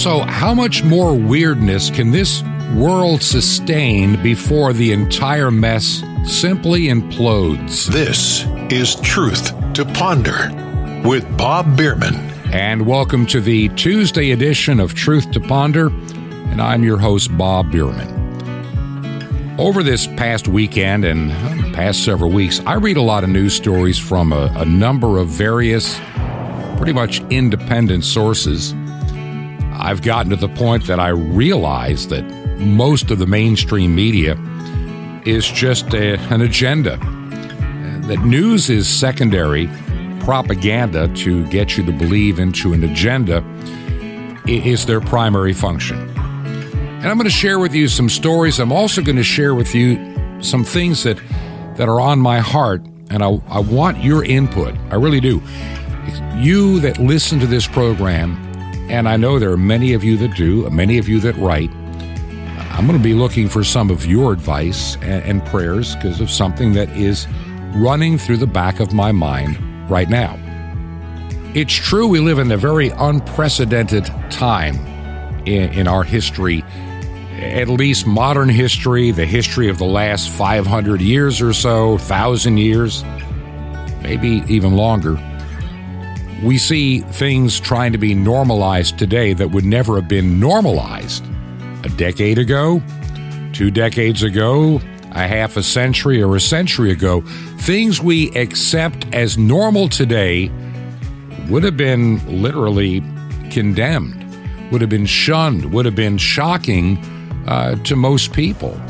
[0.00, 2.42] So, how much more weirdness can this
[2.74, 7.86] world sustain before the entire mess simply implodes?
[7.86, 10.50] This is Truth to Ponder
[11.06, 12.14] with Bob Bierman.
[12.50, 15.88] And welcome to the Tuesday edition of Truth to Ponder.
[15.88, 18.08] And I'm your host, Bob Bierman.
[19.60, 23.52] Over this past weekend and uh, past several weeks, I read a lot of news
[23.52, 26.00] stories from a, a number of various,
[26.78, 28.74] pretty much independent sources.
[29.82, 32.22] I've gotten to the point that I realize that
[32.58, 34.38] most of the mainstream media
[35.24, 36.96] is just a, an agenda.
[38.06, 39.68] That news is secondary
[40.20, 43.44] propaganda to get you to believe into an agenda
[44.46, 45.98] is their primary function.
[46.18, 48.58] And I'm going to share with you some stories.
[48.58, 51.18] I'm also going to share with you some things that,
[51.76, 54.74] that are on my heart, and I, I want your input.
[54.90, 55.42] I really do.
[56.36, 58.49] You that listen to this program,
[58.90, 61.70] and I know there are many of you that do, many of you that write,
[62.72, 66.30] I'm going to be looking for some of your advice and, and prayers because of
[66.30, 67.28] something that is
[67.74, 70.38] running through the back of my mind right now.
[71.54, 74.76] It's true we live in a very unprecedented time
[75.46, 76.64] in, in our history
[77.40, 83.02] at least modern history, the history of the last 500 years or so, 1,000 years,
[84.02, 85.16] maybe even longer,
[86.42, 91.24] we see things trying to be normalized today that would never have been normalized
[91.84, 92.82] a decade ago,
[93.52, 94.80] two decades ago,
[95.12, 97.20] a half a century, or a century ago.
[97.58, 100.50] Things we accept as normal today
[101.48, 103.02] would have been literally
[103.50, 104.24] condemned,
[104.70, 106.96] would have been shunned, would have been shocking
[107.46, 108.80] uh, to most people.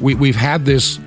[0.00, 0.98] We, we've had this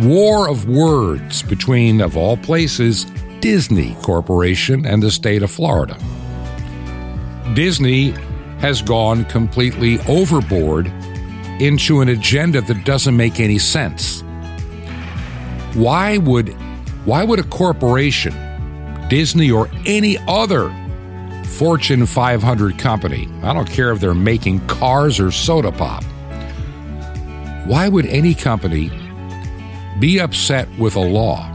[0.00, 3.06] war of words between, of all places,
[3.42, 5.98] Disney Corporation and the state of Florida.
[7.54, 8.12] Disney
[8.60, 10.86] has gone completely overboard
[11.60, 14.22] into an agenda that doesn't make any sense.
[15.74, 16.50] Why would
[17.04, 18.32] why would a corporation,
[19.08, 20.72] Disney or any other
[21.44, 23.28] Fortune 500 company.
[23.42, 26.04] I don't care if they're making cars or soda pop.
[27.66, 28.90] Why would any company
[29.98, 31.51] be upset with a law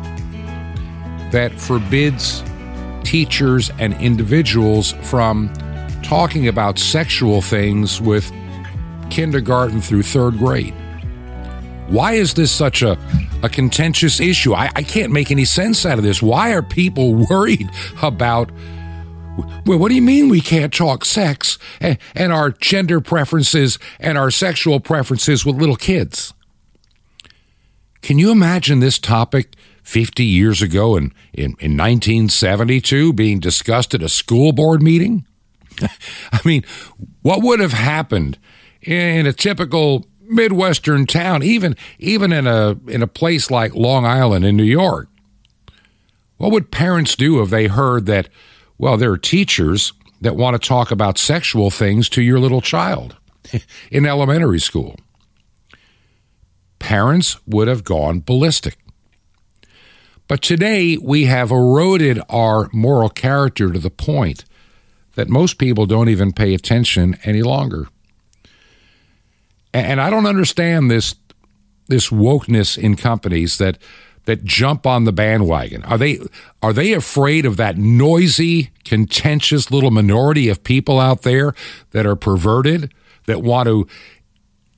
[1.31, 2.43] that forbids
[3.03, 5.51] teachers and individuals from
[6.03, 8.31] talking about sexual things with
[9.09, 10.73] kindergarten through third grade?
[11.87, 12.97] Why is this such a,
[13.43, 14.53] a contentious issue?
[14.53, 16.21] I, I can't make any sense out of this.
[16.21, 17.69] Why are people worried
[18.01, 18.51] about
[19.65, 24.17] well, what do you mean we can't talk sex and, and our gender preferences and
[24.17, 26.33] our sexual preferences with little kids?
[28.01, 29.55] Can you imagine this topic
[29.87, 35.25] 50 years ago in, in, in 1972 being discussed at a school board meeting?
[35.81, 36.65] I mean,
[37.21, 38.37] what would have happened
[38.81, 44.43] in a typical Midwestern town, even even in a in a place like Long Island
[44.43, 45.07] in New York?
[46.35, 48.27] What would parents do if they heard that
[48.77, 53.15] well, there are teachers that want to talk about sexual things to your little child
[53.89, 54.97] in elementary school.
[56.77, 58.77] Parents would have gone ballistic.
[60.27, 64.43] But today we have eroded our moral character to the point
[65.15, 67.87] that most people don't even pay attention any longer.
[69.73, 71.15] And I don't understand this
[71.89, 73.77] this wokeness in companies that
[74.27, 75.83] that jump on the bandwagon?
[75.83, 76.19] Are they
[76.61, 81.55] are they afraid of that noisy, contentious little minority of people out there
[81.91, 82.93] that are perverted
[83.25, 83.87] that want to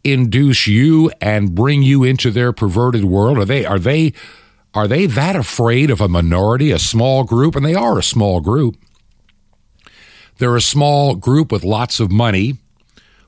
[0.04, 3.40] induce you and bring you into their perverted world?
[3.40, 4.14] Are they are they
[4.74, 7.56] are they that afraid of a minority, a small group?
[7.56, 8.78] And they are a small group.
[10.38, 12.58] They're a small group with lots of money,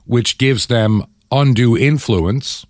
[0.06, 2.64] which gives them undue influence,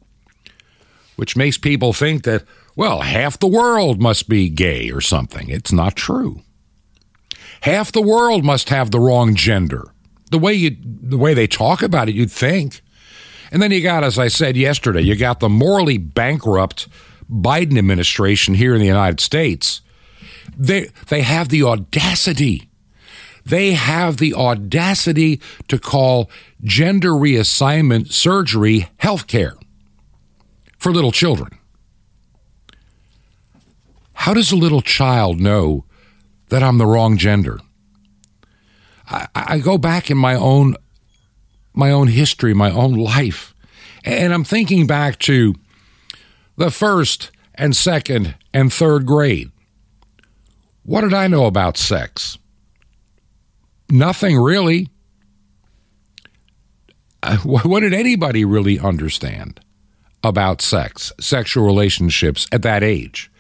[1.17, 2.45] which makes people think that
[2.75, 5.51] well, half the world must be gay or something.
[5.51, 6.41] It's not true.
[7.63, 9.93] Half the world must have the wrong gender.
[10.31, 12.81] The way you the way they talk about it, you'd think.
[13.51, 16.89] And then you got, as I said yesterday, you got the morally bankrupt
[17.33, 19.81] Biden administration here in the United States.
[20.57, 22.69] They they have the audacity.
[23.45, 26.31] They have the audacity to call
[26.63, 29.57] gender reassignment surgery health care
[30.79, 31.59] for little children.
[34.13, 35.85] How does a little child know
[36.51, 37.59] that I'm the wrong gender?
[39.09, 40.77] I, I go back in my own
[41.75, 43.55] my own history, my own life,
[44.05, 45.55] and I'm thinking back to
[46.57, 49.51] the first and second and third grade.
[50.85, 52.39] What did I know about sex?
[53.89, 54.89] Nothing really.
[57.23, 59.61] Uh, what did anybody really understand
[60.25, 63.31] about sex, sexual relationships at that age?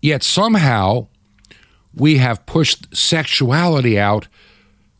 [0.00, 1.08] Yet somehow
[1.94, 4.28] we have pushed sexuality out,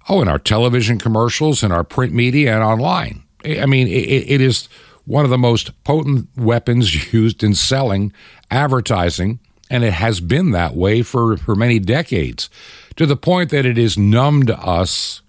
[0.09, 3.25] oh, in our television commercials, in our print media, and online.
[3.45, 3.91] I mean, it,
[4.31, 4.69] it is
[5.07, 8.13] one of the most potent weapons used in selling
[8.51, 9.39] advertising,
[9.71, 12.49] and it has been that way for, for many decades,
[12.97, 15.23] to the point that it has numbed us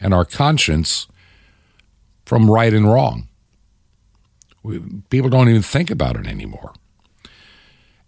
[0.00, 1.06] and our conscience
[2.24, 3.28] from right and wrong.
[4.62, 4.80] We,
[5.10, 6.72] people don't even think about it anymore.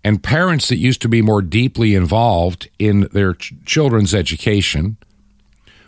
[0.03, 4.97] And parents that used to be more deeply involved in their ch- children's education,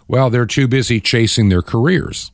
[0.07, 2.31] well, they're too busy chasing their careers.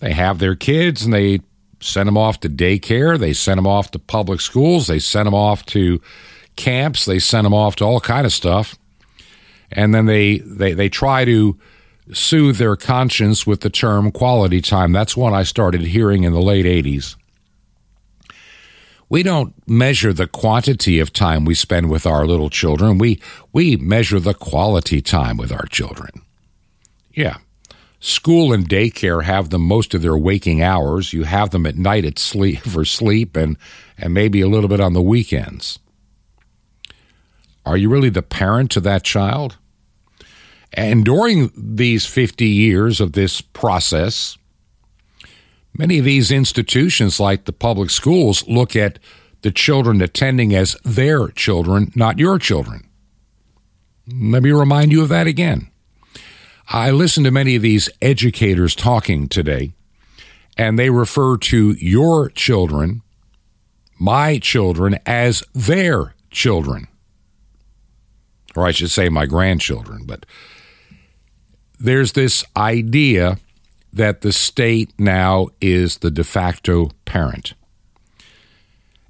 [0.00, 1.40] They have their kids and they
[1.80, 5.34] send them off to daycare, they send them off to public schools, they send them
[5.34, 6.00] off to
[6.56, 8.76] camps, they send them off to all kind of stuff.
[9.72, 11.58] And then they, they, they try to
[12.12, 14.92] soothe their conscience with the term quality time.
[14.92, 17.16] That's one I started hearing in the late 80s.
[19.08, 22.98] We don't measure the quantity of time we spend with our little children.
[22.98, 23.20] We,
[23.52, 26.22] we measure the quality time with our children.
[27.12, 27.38] Yeah.
[28.00, 31.12] School and daycare have them most of their waking hours.
[31.12, 33.56] You have them at night at sleep for sleep and,
[33.98, 35.78] and maybe a little bit on the weekends.
[37.66, 39.58] Are you really the parent to that child?
[40.72, 44.38] And during these 50 years of this process,
[45.76, 48.98] many of these institutions, like the public schools, look at
[49.42, 52.88] the children attending as their children, not your children.
[54.06, 55.69] Let me remind you of that again.
[56.72, 59.72] I listen to many of these educators talking today,
[60.56, 63.02] and they refer to your children,
[63.98, 66.86] my children, as their children.
[68.54, 70.24] Or I should say my grandchildren, but
[71.80, 73.38] there's this idea
[73.92, 77.54] that the state now is the de facto parent.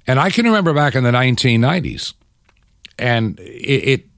[0.07, 2.15] And I can remember back in the 1990s,
[2.97, 4.10] and it, it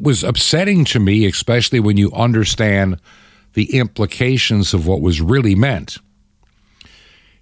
[0.00, 3.00] was upsetting to me, especially when you understand
[3.54, 5.98] the implications of what was really meant.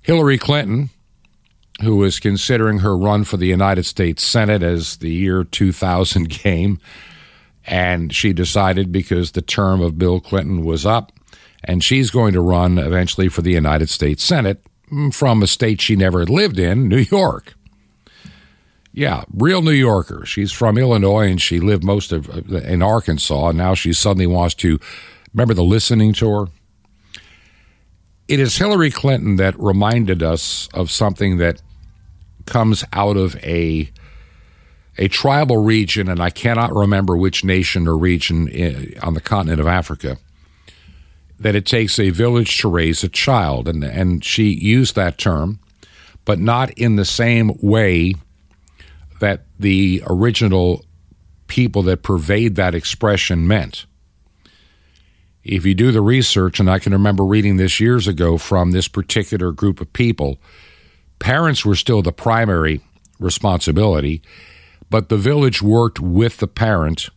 [0.03, 0.91] Hillary Clinton,
[1.83, 6.79] who was considering her run for the United States Senate as the year 2000 came,
[7.67, 11.13] and she decided because the term of Bill Clinton was up,
[11.63, 15.81] and she's going to run eventually for the United States Senate mm, from a state
[15.81, 17.55] she never lived in, New York.
[18.93, 20.25] Yeah, real New Yorker.
[20.27, 23.49] She's from Illinois and she lived most of in Arkansas.
[23.49, 24.79] And now she suddenly wants to
[25.33, 26.49] remember the listening tour.
[28.27, 31.63] It is Hillary Clinton that reminded us of something that
[32.47, 33.91] comes out of a
[34.99, 39.61] a tribal region, and I cannot remember which nation or region eh, on the continent
[39.61, 40.19] of Africa,
[41.39, 43.67] that it takes a village to raise a child.
[43.67, 45.59] And, and she used that term,
[46.27, 48.15] but not in the same way
[49.21, 50.85] that the original
[51.47, 53.87] people that pervade that expression meant.
[55.43, 58.89] If you do the research, and I can remember reading this years ago from this
[58.89, 60.39] particular group of people,
[61.19, 62.81] parents were still the primary
[63.19, 64.23] responsibility
[64.91, 67.09] but the village worked with the parent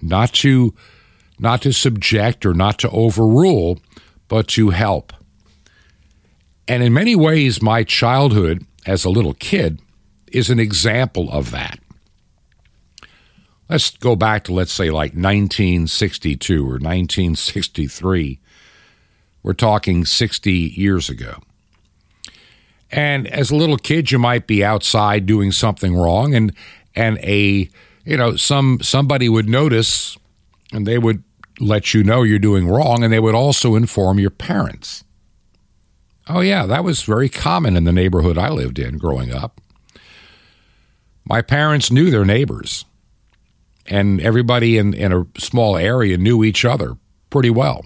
[0.00, 0.74] not to
[1.40, 3.78] not to subject or not to overrule,
[4.26, 5.12] but to help.
[6.66, 9.80] And in many ways, my childhood as a little kid
[10.32, 11.78] is an example of that.
[13.68, 18.40] Let's go back to, let's say, like 1962 or 1963.
[19.42, 21.42] We're talking 60 years ago.
[22.90, 26.54] And as a little kid, you might be outside doing something wrong, and
[26.94, 27.68] and a
[28.04, 30.16] you know some somebody would notice
[30.72, 31.22] and they would
[31.60, 35.04] let you know you're doing wrong and they would also inform your parents
[36.28, 39.60] oh yeah that was very common in the neighborhood i lived in growing up
[41.28, 42.84] my parents knew their neighbors
[43.86, 46.96] and everybody in, in a small area knew each other
[47.30, 47.84] pretty well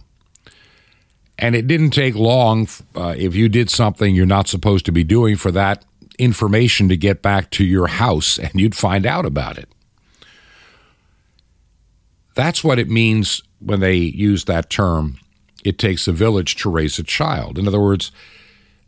[1.39, 5.05] and it didn't take long uh, if you did something you're not supposed to be
[5.05, 5.85] doing for that
[6.19, 9.69] information to get back to your house and you'd find out about it.
[12.35, 15.19] That's what it means when they use that term.
[15.65, 17.59] It takes a village to raise a child.
[17.59, 18.13] In other words,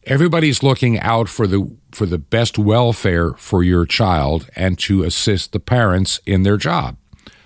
[0.07, 5.53] everybody's looking out for the for the best welfare for your child and to assist
[5.53, 6.97] the parents in their job.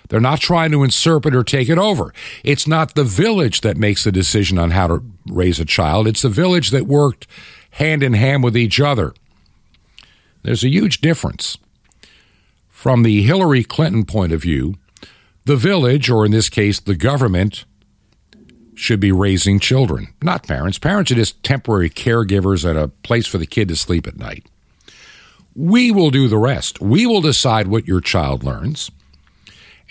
[0.09, 2.11] They're not trying to usurp it or take it over.
[2.43, 6.07] It's not the village that makes the decision on how to raise a child.
[6.07, 7.27] It's the village that worked
[7.71, 9.13] hand in hand with each other
[10.43, 11.57] there's a huge difference.
[12.69, 14.75] From the Hillary Clinton point of view,
[15.45, 17.65] the village, or in this case, the government,
[18.79, 20.79] should be raising children, not parents.
[20.79, 24.45] Parents are just temporary caregivers at a place for the kid to sleep at night.
[25.53, 26.79] We will do the rest.
[26.79, 28.89] We will decide what your child learns.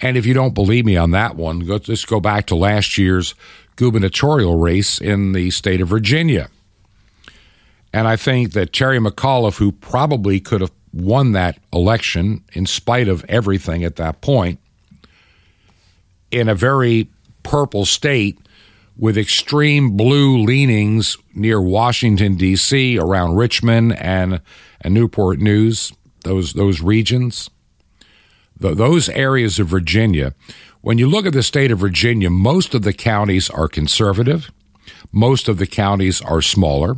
[0.00, 3.34] And if you don't believe me on that one, let's go back to last year's
[3.76, 6.48] gubernatorial race in the state of Virginia.
[7.92, 13.08] And I think that Terry McAuliffe, who probably could have won that election in spite
[13.08, 14.60] of everything at that point,
[16.30, 17.08] in a very
[17.42, 18.38] purple state
[18.98, 24.40] with extreme blue leanings near Washington D.C., around Richmond and,
[24.80, 25.92] and Newport News,
[26.24, 27.48] those those regions,
[28.58, 30.34] the, those areas of Virginia.
[30.80, 34.50] When you look at the state of Virginia, most of the counties are conservative,
[35.12, 36.96] most of the counties are smaller,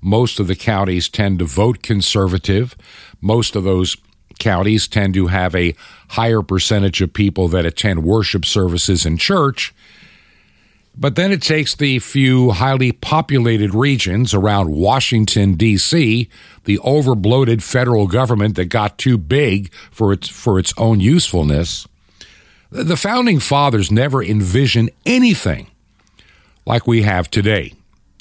[0.00, 2.76] most of the counties tend to vote conservative,
[3.20, 3.96] most of those
[4.40, 5.74] counties tend to have a
[6.10, 9.72] higher percentage of people that attend worship services in church
[10.96, 16.28] but then it takes the few highly populated regions around Washington, D.C.,
[16.64, 21.86] the overbloated federal government that got too big for its, for its own usefulness.
[22.70, 25.68] The founding fathers never envisioned anything
[26.64, 27.74] like we have today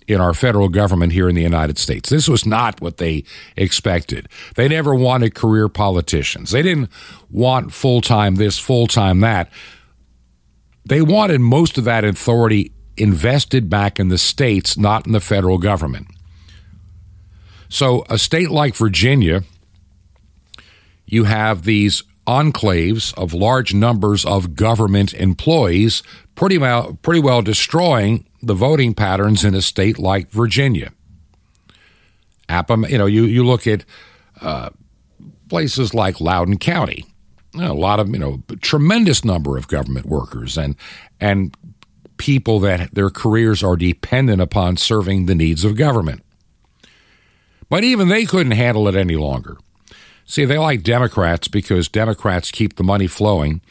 [0.07, 2.09] in our federal government here in the United States.
[2.09, 3.23] This was not what they
[3.57, 4.29] expected.
[4.55, 6.51] They never wanted career politicians.
[6.51, 6.89] They didn't
[7.31, 9.49] want full time this, full time that
[10.85, 15.57] they wanted most of that authority invested back in the states, not in the federal
[15.57, 16.07] government.
[17.67, 19.43] So, a state like Virginia,
[21.05, 26.03] you have these enclaves of large numbers of government employees,
[26.35, 30.91] pretty well, pretty well destroying the voting patterns in a state like Virginia.
[32.47, 33.85] You know, you, you look at
[34.41, 34.69] uh,
[35.49, 37.05] places like Loudoun County
[37.59, 40.75] a lot of you know tremendous number of government workers and
[41.19, 41.55] and
[42.17, 46.23] people that their careers are dependent upon serving the needs of government.
[47.69, 49.57] But even they couldn't handle it any longer.
[50.25, 53.61] See, they like Democrats because Democrats keep the money flowing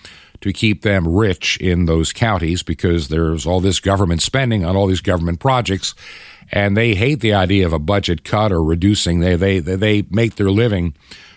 [0.40, 4.86] to keep them rich in those counties because there's all this government spending on all
[4.86, 5.94] these government projects
[6.52, 10.36] and they hate the idea of a budget cut or reducing they they they make
[10.36, 10.94] their living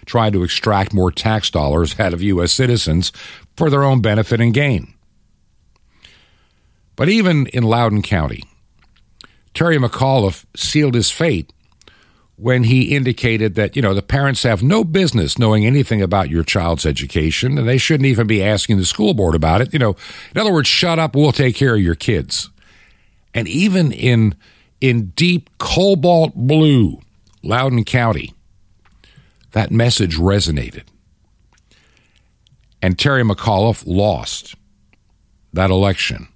[0.08, 2.52] trying to extract more tax dollars out of U.S.
[2.52, 3.12] citizens
[3.56, 4.94] for their own benefit and gain.
[6.96, 8.44] But even in Loudoun County,
[9.54, 11.54] Terry McAuliffe sealed his fate
[12.38, 16.44] when he indicated that, you know, the parents have no business knowing anything about your
[16.44, 19.74] child's education and they shouldn't even be asking the school board about it.
[19.74, 19.96] You know,
[20.34, 22.50] in other words, shut up, we'll take care of your kids.
[23.34, 24.36] And even in
[24.80, 27.00] in deep cobalt blue,
[27.42, 28.34] Loudoun County,
[29.58, 30.84] that message resonated.
[32.80, 34.54] And Terry McAuliffe lost
[35.52, 36.28] that election.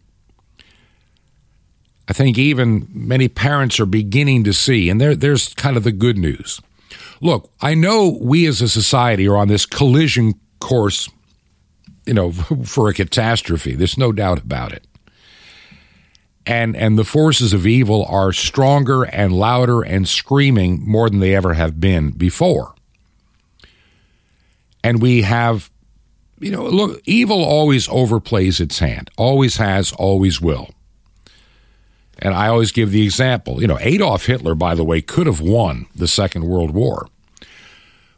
[2.08, 5.92] I think even many parents are beginning to see, and there, there's kind of the
[5.92, 6.62] good news.
[7.22, 11.08] Look, I know we as a society are on this collision course,
[12.08, 12.32] you know,
[12.66, 13.76] for a catastrophe.
[13.76, 14.88] There's no doubt about it.
[16.48, 21.36] And and the forces of evil are stronger and louder and screaming more than they
[21.36, 22.74] ever have been before
[24.84, 25.70] and we have
[26.40, 30.70] you know look evil always overplays its hand always has always will.
[32.20, 35.42] And i always give the example you know adolf hitler by the way could have
[35.42, 37.08] won the second world war.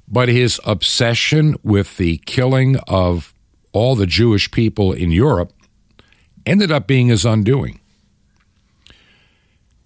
[0.07, 3.33] But his obsession with the killing of
[3.71, 5.53] all the jewish people in europe
[6.45, 7.79] ended up being his undoing.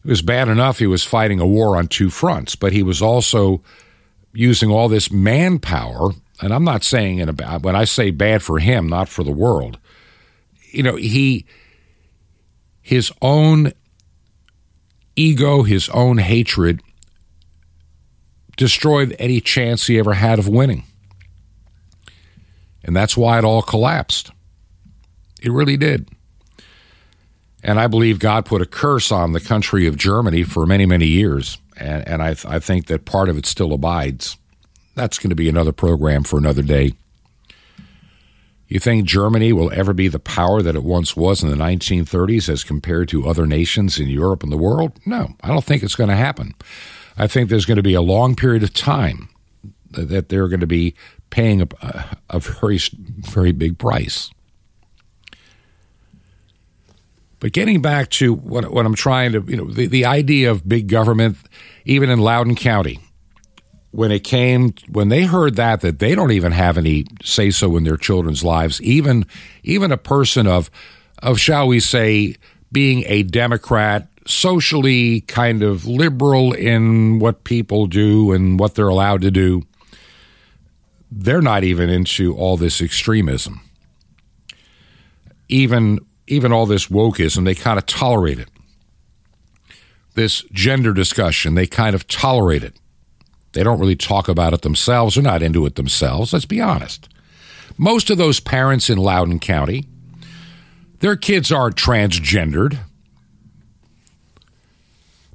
[0.03, 3.01] It was bad enough he was fighting a war on two fronts but he was
[3.01, 3.61] also
[4.33, 8.59] using all this manpower and I'm not saying in a when I say bad for
[8.59, 9.79] him, not for the world.
[10.71, 11.45] You know, he
[12.81, 13.73] his own
[15.15, 16.81] ego, his own hatred
[18.55, 20.83] destroyed any chance he ever had of winning.
[22.83, 24.31] And that's why it all collapsed.
[25.41, 26.09] It really did.
[27.63, 31.07] And I believe God put a curse on the country of Germany for many, many
[31.07, 31.57] years.
[31.75, 34.37] And, and I, I think that part of it still abides.
[34.97, 36.93] That's going to be another program for another day.
[38.67, 42.49] You think Germany will ever be the power that it once was in the 1930s
[42.49, 44.99] as compared to other nations in Europe and the world?
[45.05, 46.55] No, I don't think it's going to happen.
[47.15, 49.29] I think there's going to be a long period of time
[49.91, 50.95] that they're going to be
[51.29, 52.79] paying a, a very,
[53.19, 54.31] very big price.
[57.39, 60.67] But getting back to what, what I'm trying to, you know, the, the idea of
[60.67, 61.37] big government,
[61.85, 62.99] even in Loudoun County,
[63.91, 67.77] when it came when they heard that that they don't even have any say so
[67.77, 69.25] in their children's lives even
[69.63, 70.69] even a person of
[71.19, 72.35] of shall we say
[72.71, 79.21] being a Democrat, socially kind of liberal in what people do and what they're allowed
[79.21, 79.63] to do,
[81.09, 83.61] they're not even into all this extremism.
[85.47, 88.49] Even even all this wokeism, they kind of tolerate it.
[90.15, 92.75] This gender discussion, they kind of tolerate it.
[93.53, 95.15] They don't really talk about it themselves.
[95.15, 96.33] They're not into it themselves.
[96.33, 97.09] Let's be honest.
[97.77, 99.85] Most of those parents in Loudoun County,
[100.99, 102.79] their kids are transgendered,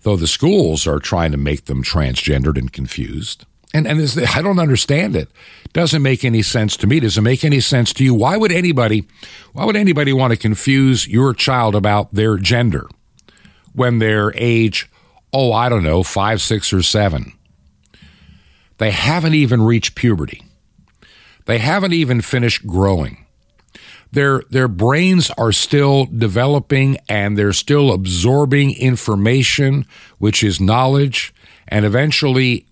[0.03, 3.47] though the schools are trying to make them transgendered and confused.
[3.75, 5.29] And, and this, I don't understand it.
[5.73, 7.01] Doesn't make any sense to me.
[7.01, 8.13] Does it make any sense to you?
[8.13, 9.07] Why would anybody,
[9.53, 12.89] why would anybody want to confuse your child about their gender
[13.73, 14.91] when they're age,
[15.33, 17.33] oh, I don't know, five, six, or seven?
[18.83, 20.43] They haven't even reached puberty.
[21.45, 23.27] They haven't even finished growing.
[24.11, 29.87] Their, their brains are still developing and they're still absorbing information,
[30.19, 31.33] which is knowledge.
[31.69, 32.67] And eventually,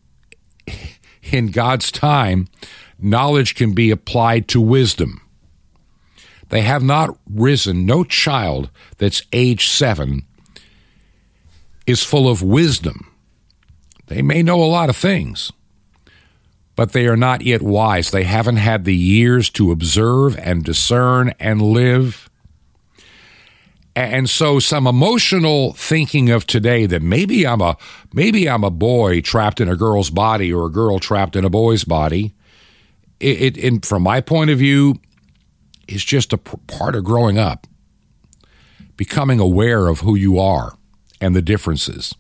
[1.23, 2.49] in God's time,
[2.99, 5.21] knowledge can be applied to wisdom.
[6.49, 7.87] They have not risen.
[7.87, 10.27] No child that's age seven
[11.87, 13.07] is full of wisdom.
[14.09, 15.53] They may know a lot of things,
[16.81, 18.11] but they are not yet wise.
[18.11, 22.31] They haven't had the years to observe and discern and live.
[23.95, 27.77] And so some emotional thinking of today that maybe I'm a
[28.15, 31.51] maybe I'm a boy trapped in a girl's body or a girl trapped in a
[31.51, 32.33] boy's body.
[33.21, 35.01] It, it from my point of view
[35.87, 37.67] is just a part of growing up.
[38.97, 40.79] Becoming aware of who you are
[41.21, 42.15] and the differences.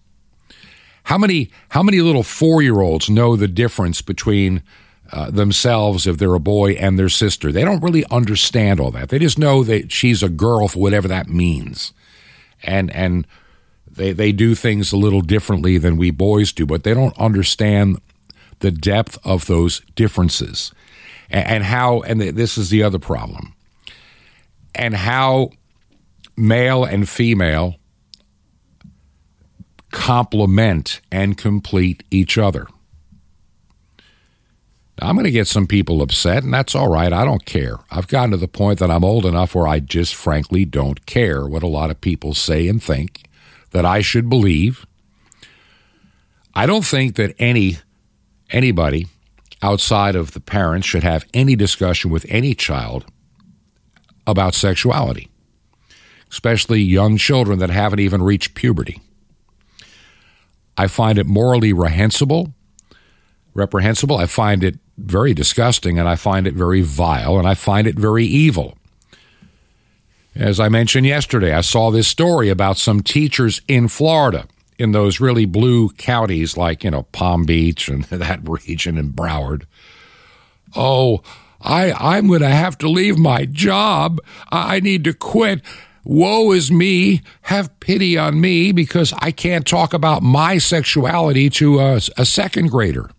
[1.04, 4.62] How many how many little four year olds know the difference between
[5.12, 7.50] uh, themselves if they're a boy and their sister?
[7.50, 9.08] They don't really understand all that.
[9.08, 11.92] They just know that she's a girl for whatever that means,
[12.62, 13.26] and and
[13.90, 18.00] they they do things a little differently than we boys do, but they don't understand
[18.60, 20.72] the depth of those differences
[21.30, 22.02] and, and how.
[22.02, 23.54] And this is the other problem,
[24.74, 25.50] and how
[26.36, 27.79] male and female
[29.90, 32.66] complement and complete each other.
[35.00, 37.12] Now, I'm going to get some people upset, and that's all right.
[37.12, 37.78] I don't care.
[37.90, 41.46] I've gotten to the point that I'm old enough where I just frankly don't care
[41.46, 43.22] what a lot of people say and think
[43.70, 44.86] that I should believe.
[46.54, 47.78] I don't think that any
[48.50, 49.06] anybody
[49.62, 53.04] outside of the parents should have any discussion with any child
[54.26, 55.28] about sexuality,
[56.30, 59.00] especially young children that haven't even reached puberty.
[60.80, 62.54] I find it morally reprehensible.
[63.52, 64.16] Reprehensible.
[64.16, 67.98] I find it very disgusting, and I find it very vile, and I find it
[67.98, 68.78] very evil.
[70.34, 75.20] As I mentioned yesterday, I saw this story about some teachers in Florida, in those
[75.20, 79.64] really blue counties like, you know, Palm Beach and that region and Broward.
[80.74, 81.22] Oh,
[81.60, 84.18] I, I'm going to have to leave my job.
[84.50, 85.60] I need to quit.
[86.04, 91.78] Woe is me, have pity on me because I can't talk about my sexuality to
[91.78, 93.10] a, a, second grader.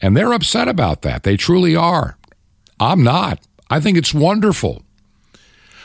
[0.00, 1.22] And they're upset about that.
[1.22, 2.18] They truly are.
[2.78, 3.40] I'm not.
[3.70, 4.82] I think it's wonderful.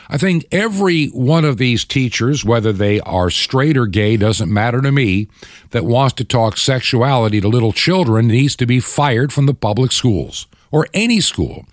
[0.08, 4.82] I think every one of these teachers, whether they are straight or gay, doesn't matter
[4.82, 5.28] to me,
[5.70, 9.92] that wants to talk sexuality to little children needs to be fired from the public
[9.92, 11.64] schools or any school.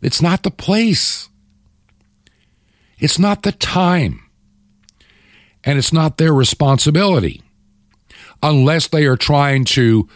[0.00, 1.28] It's not the place.
[2.98, 4.22] It's not the time.
[5.64, 7.42] And it's not their responsibility.
[8.42, 10.08] Unless they are trying to,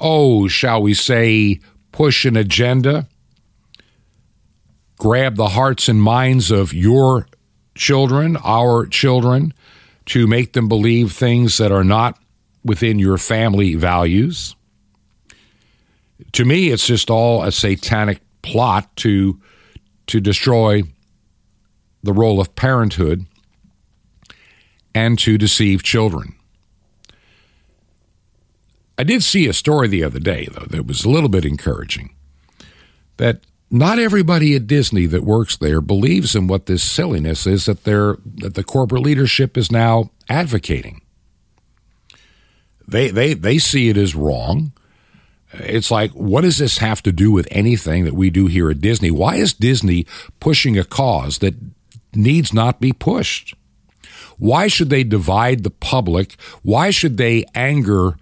[0.00, 1.60] oh, shall we say,
[1.92, 3.08] push an agenda,
[4.98, 7.26] grab the hearts and minds of your
[7.74, 9.52] children, our children,
[10.06, 12.18] to make them believe things that are not
[12.64, 14.54] within your family values.
[16.32, 19.40] To me, it's just all a satanic plot to
[20.06, 20.84] to destroy
[22.06, 23.26] the role of parenthood
[24.94, 26.34] and to deceive children.
[28.98, 32.14] I did see a story the other day, though, that was a little bit encouraging.
[33.18, 33.40] That
[33.70, 38.16] not everybody at Disney that works there believes in what this silliness is that they're
[38.36, 41.02] that the corporate leadership is now advocating.
[42.88, 44.72] They they they see it as wrong.
[45.52, 48.80] It's like, what does this have to do with anything that we do here at
[48.80, 49.10] Disney?
[49.10, 50.06] Why is Disney
[50.40, 51.54] pushing a cause that
[52.16, 53.54] needs not be pushed.
[54.38, 56.40] Why should they divide the public?
[56.62, 58.16] Why should they anger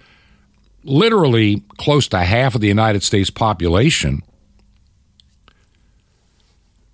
[0.82, 4.22] literally close to half of the United States population?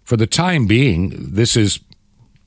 [0.05, 1.81] For the time being, this is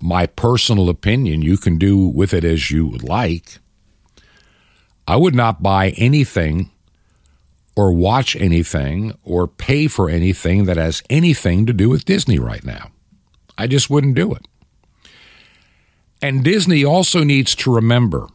[0.02, 1.42] my personal opinion.
[1.42, 3.60] You can do with it as you would like.
[5.08, 6.72] I would not buy anything
[7.76, 12.64] or watch anything or pay for anything that has anything to do with Disney right
[12.64, 12.92] now.
[13.58, 14.46] I just wouldn't do it.
[16.22, 18.28] And Disney also needs to remember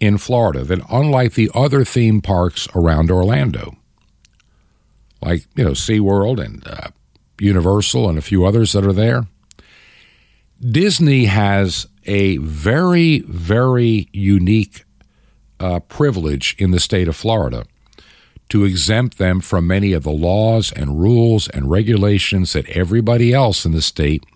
[0.00, 3.76] in Florida that unlike the other theme parks around Orlando,
[5.20, 6.88] like, you know, SeaWorld and uh,
[7.38, 9.26] Universal and a few others that are there,
[10.60, 14.84] Disney has a very, very unique
[15.58, 17.64] uh, privilege in the state of Florida
[18.52, 23.64] to exempt them from many of the laws and rules and regulations that everybody else
[23.64, 24.26] in the state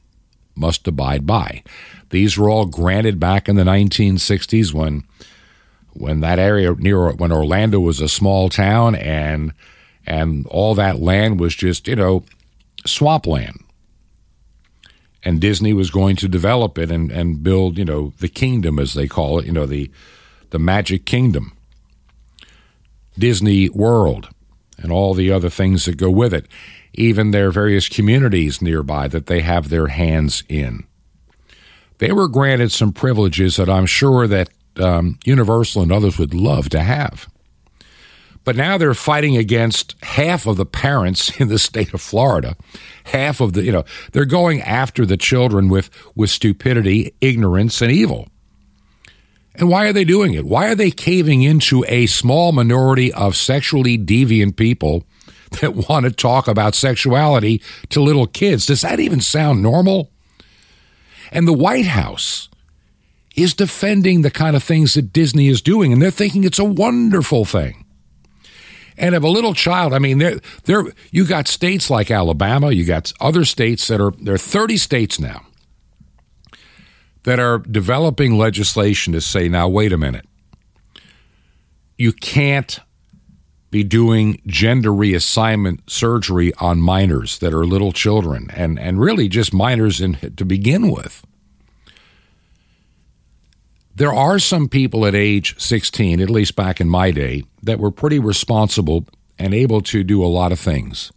[0.55, 1.63] must abide by.
[2.09, 5.05] These were all granted back in the 1960s when
[5.93, 9.53] when that area near when Orlando was a small town and
[10.07, 12.25] and all that land was just, you know,
[12.87, 13.63] swampland.
[15.23, 18.95] And Disney was going to develop it and, and build, you know, the kingdom as
[18.95, 19.91] they call it, you know, the
[20.49, 21.56] the Magic Kingdom,
[23.19, 24.29] Disney World,
[24.79, 26.47] and all the other things that go with it,
[26.95, 30.85] even their various communities nearby that they have their hands in.
[31.99, 36.69] They were granted some privileges that I'm sure that um, Universal and others would love
[36.71, 37.29] to have.
[38.45, 42.57] But now they're fighting against half of the parents in the state of Florida.
[43.05, 47.91] Half of the, you know, they're going after the children with, with stupidity, ignorance, and
[47.91, 48.29] evil.
[49.59, 50.45] And why are they doing it?
[50.45, 55.05] Why are they caving into a small minority of sexually deviant people
[55.61, 58.67] that want to talk about sexuality to little kids?
[58.67, 60.11] Does that even sound normal?
[61.33, 62.49] And the White House
[63.35, 66.65] is defending the kind of things that Disney is doing, and they're thinking it's a
[66.65, 67.85] wonderful thing.
[68.99, 72.85] And if a little child, I mean, there, there, you got states like Alabama, you
[72.85, 75.47] got other states that are there are 30 states now
[77.27, 80.27] that are developing legislation to say, now, wait a minute.
[81.99, 82.79] You can't
[83.69, 89.53] be doing gender reassignment surgery on minors that are little children and, and really just
[89.53, 91.27] minors in, to begin with.
[93.97, 97.91] There are some people at age 16, at least back in my day, that were
[97.91, 99.05] pretty responsible
[99.37, 101.11] and able to do a lot of things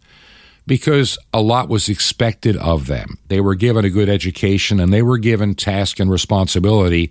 [0.66, 3.18] because a lot was expected of them.
[3.28, 7.10] They were given a good education and they were given task and responsibility,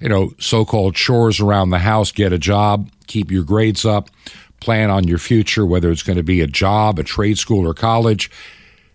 [0.00, 4.10] you know, so called chores around the house, get a job, keep your grades up,
[4.60, 7.74] plan on your future, whether it's going to be a job, a trade school, or
[7.74, 8.30] college.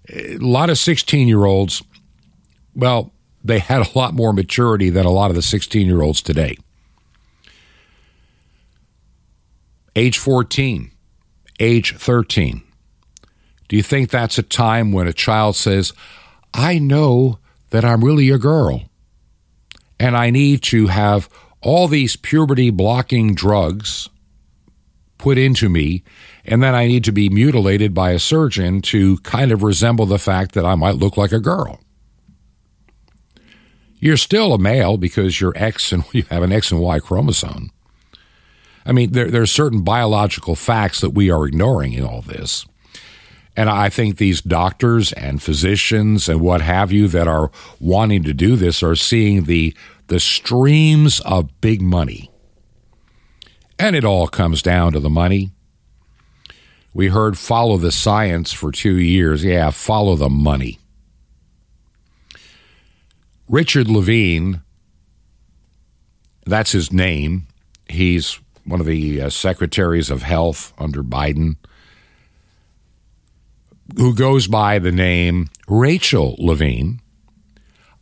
[0.09, 1.81] A lot of 16 year olds,
[2.75, 6.21] well, they had a lot more maturity than a lot of the 16 year olds
[6.21, 6.57] today.
[9.95, 10.91] Age 14,
[11.59, 12.62] age 13,
[13.67, 15.93] do you think that's a time when a child says,
[16.53, 18.83] I know that I'm really a girl
[19.99, 21.29] and I need to have
[21.61, 24.09] all these puberty blocking drugs
[25.17, 26.03] put into me,
[26.43, 30.19] and then I need to be mutilated by a surgeon to kind of resemble the
[30.19, 31.79] fact that I might look like a girl?
[33.99, 37.71] You're still a male because you're X and you have an X and Y chromosome.
[38.85, 42.65] I mean, there, there are certain biological facts that we are ignoring in all this.
[43.55, 48.33] And I think these doctors and physicians and what have you that are wanting to
[48.33, 49.75] do this are seeing the
[50.07, 52.29] the streams of big money.
[53.79, 55.51] And it all comes down to the money.
[56.93, 59.43] We heard follow the science for 2 years.
[59.43, 60.79] Yeah, follow the money.
[63.47, 64.61] Richard Levine
[66.45, 67.47] that's his name.
[67.87, 71.55] He's one of the uh, secretaries of health under Biden
[73.97, 76.99] who goes by the name Rachel Levine.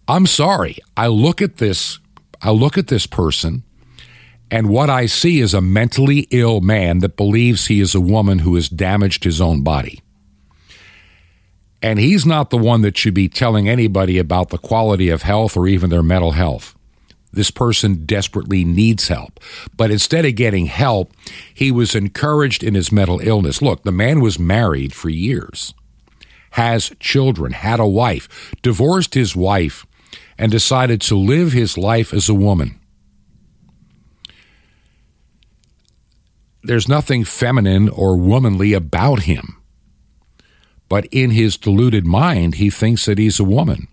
[0.08, 0.78] I'm sorry.
[0.98, 2.00] I look at this
[2.42, 3.64] I look at this person
[4.52, 8.40] and what I see is a mentally ill man that believes he is a woman
[8.40, 10.02] who has damaged his own body.
[11.82, 15.56] And he's not the one that should be telling anybody about the quality of health
[15.56, 16.76] or even their mental health.
[17.34, 19.40] This person desperately needs help.
[19.76, 21.14] But instead of getting help,
[21.54, 23.62] he was encouraged in his mental illness.
[23.62, 25.74] Look, the man was married for years,
[26.52, 29.86] has children, had a wife, divorced his wife,
[30.38, 32.80] and decided to live his life as a woman.
[36.64, 39.58] There's nothing feminine or womanly about him.
[40.90, 43.88] But in his deluded mind, he thinks that he's a woman.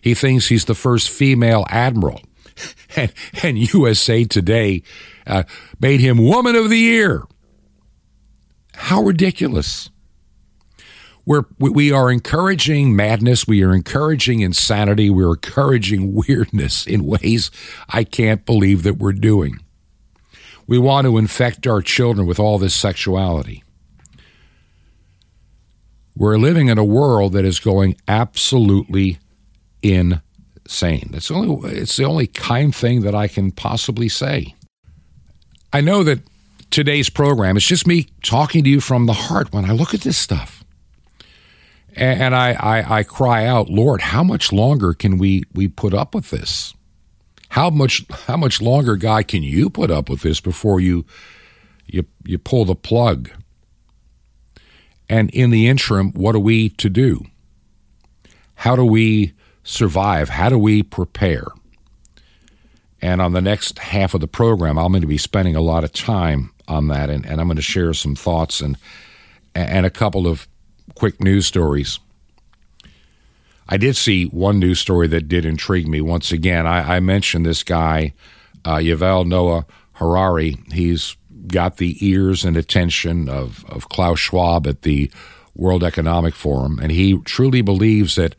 [0.00, 2.20] He thinks he's the first female admiral
[2.96, 3.12] and,
[3.42, 4.82] and USA Today
[5.26, 5.44] uh,
[5.80, 7.24] made him Woman of the Year.
[8.74, 9.90] How ridiculous.
[11.24, 13.46] we're, we are encouraging madness.
[13.46, 15.10] We are encouraging insanity.
[15.10, 17.50] We're encouraging weirdness in ways
[17.88, 19.60] I can't believe that we're doing.
[20.66, 23.62] We want to infect our children with all this sexuality.
[26.16, 29.18] We're living in a world that is going absolutely
[29.82, 30.22] insane.
[31.14, 34.54] It's only it's the only kind thing that I can possibly say.
[35.72, 36.20] I know that
[36.70, 40.00] today's program is just me talking to you from the heart when I look at
[40.00, 40.64] this stuff.
[41.96, 46.12] And, I, I, I cry out, Lord, how much longer can we, we put up
[46.12, 46.74] with this?
[47.50, 51.06] How much how much longer, God, can you put up with this before you
[51.86, 53.30] you you pull the plug?
[55.08, 57.24] And in the interim, what are we to do?
[58.56, 60.28] How do we survive?
[60.28, 61.48] How do we prepare?
[63.02, 65.84] And on the next half of the program, I'm going to be spending a lot
[65.84, 68.78] of time on that, and, and I'm going to share some thoughts and
[69.54, 70.48] and a couple of
[70.94, 72.00] quick news stories.
[73.68, 76.00] I did see one news story that did intrigue me.
[76.00, 78.14] Once again, I, I mentioned this guy,
[78.64, 80.56] uh, Yuval Noah Harari.
[80.72, 85.10] He's got the ears and attention of, of Klaus Schwab at the
[85.54, 88.34] World Economic Forum, and he truly believes that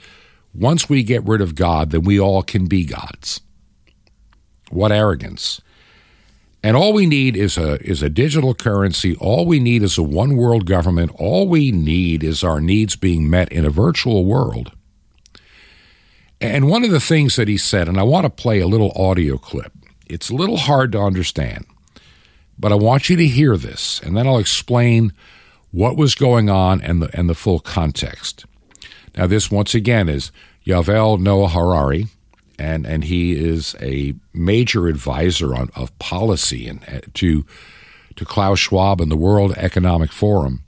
[0.55, 3.41] once we get rid of God, then we all can be gods.
[4.69, 5.61] What arrogance.
[6.63, 9.15] And all we need is a is a digital currency.
[9.17, 11.11] All we need is a one world government.
[11.15, 14.71] All we need is our needs being met in a virtual world.
[16.41, 18.91] And one of the things that he said, and I want to play a little
[18.95, 19.73] audio clip.
[20.07, 21.65] It's a little hard to understand.
[22.57, 25.13] But I want you to hear this, and then I'll explain
[25.71, 28.45] what was going on and the, and the full context.
[29.15, 30.31] Now, this once again is
[30.65, 32.07] Yuval Noah Harari,
[32.59, 37.45] and, and he is a major advisor on, of policy and uh, to
[38.15, 40.61] to Klaus Schwab and the World Economic Forum.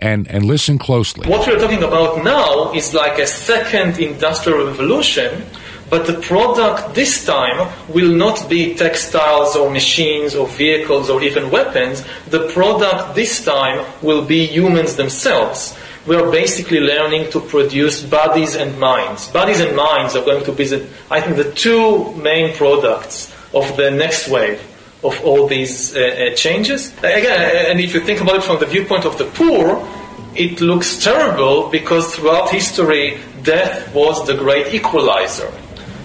[0.00, 1.26] And, and listen closely.
[1.26, 5.44] What we're talking about now is like a second industrial revolution
[5.90, 11.50] but the product this time will not be textiles or machines or vehicles or even
[11.50, 12.04] weapons.
[12.28, 15.76] The product this time will be humans themselves.
[16.08, 19.28] We are basically learning to produce bodies and minds.
[19.28, 23.76] Bodies and minds are going to be, the, I think, the two main products of
[23.76, 24.58] the next wave
[25.04, 26.96] of all these uh, uh, changes.
[26.98, 29.86] Again, and if you think about it from the viewpoint of the poor,
[30.34, 35.52] it looks terrible because throughout history, death was the great equalizer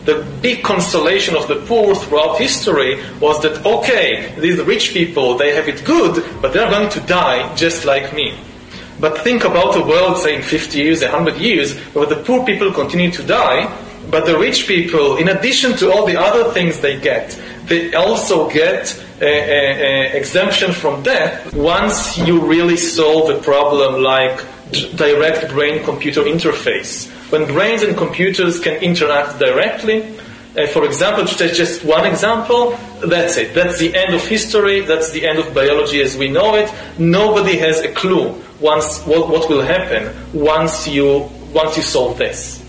[0.05, 5.55] the big consolation of the poor throughout history was that, okay, these rich people, they
[5.55, 8.37] have it good, but they're going to die just like me.
[8.99, 12.71] But think about a world, say, in 50 years, 100 years, where the poor people
[12.71, 13.71] continue to die,
[14.09, 18.49] but the rich people, in addition to all the other things they get, they also
[18.49, 24.43] get a, exemption from death once you really solve a problem like
[24.95, 30.05] direct brain-computer interface when brains and computers can interact directly.
[30.55, 33.55] Uh, for example, to take just one example, that's it.
[33.55, 34.81] That's the end of history.
[34.81, 36.71] That's the end of biology as we know it.
[36.99, 42.61] Nobody has a clue once what, what will happen once you once you solve this.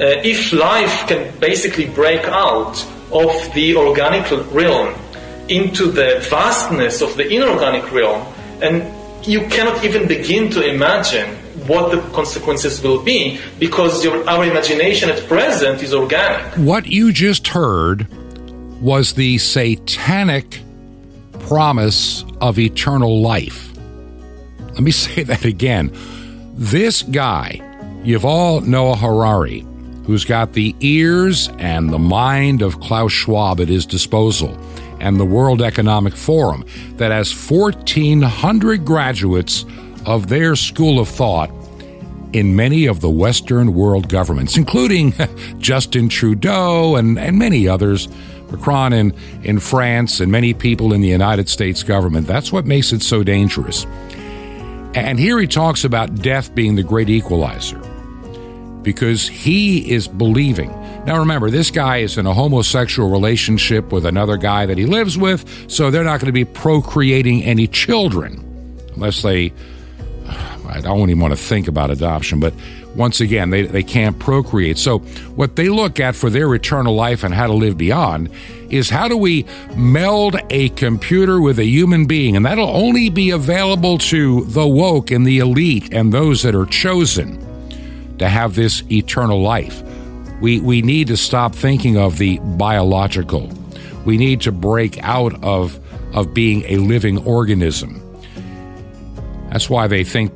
[0.00, 4.94] Uh, if life can basically break out of the organic realm
[5.48, 8.26] into the vastness of the inorganic realm,
[8.60, 8.84] and
[9.26, 11.37] you cannot even begin to imagine
[11.68, 16.54] what the consequences will be because your, our imagination at present is organic.
[16.54, 18.06] What you just heard
[18.80, 20.62] was the satanic
[21.40, 23.70] promise of eternal life.
[24.72, 25.92] Let me say that again.
[26.54, 27.60] This guy,
[28.02, 29.66] Yuval Noah Harari,
[30.04, 34.58] who's got the ears and the mind of Klaus Schwab at his disposal,
[35.00, 36.64] and the World Economic Forum,
[36.96, 39.64] that has 1,400 graduates
[40.06, 41.50] of their school of thought
[42.32, 45.14] in many of the Western world governments, including
[45.58, 48.08] Justin Trudeau and, and many others,
[48.50, 52.26] Macron in, in France, and many people in the United States government.
[52.26, 53.84] That's what makes it so dangerous.
[54.94, 57.78] And here he talks about death being the great equalizer
[58.82, 60.70] because he is believing.
[61.04, 65.16] Now, remember, this guy is in a homosexual relationship with another guy that he lives
[65.16, 68.44] with, so they're not going to be procreating any children
[68.94, 69.52] unless they
[70.68, 72.52] I don't even want to think about adoption, but
[72.94, 74.76] once again, they, they can't procreate.
[74.76, 74.98] So,
[75.34, 78.30] what they look at for their eternal life and how to live beyond
[78.68, 82.36] is how do we meld a computer with a human being?
[82.36, 86.66] And that'll only be available to the woke and the elite and those that are
[86.66, 87.44] chosen
[88.18, 89.82] to have this eternal life.
[90.40, 93.50] We, we need to stop thinking of the biological.
[94.04, 95.80] We need to break out of,
[96.14, 98.02] of being a living organism.
[99.50, 100.32] That's why they think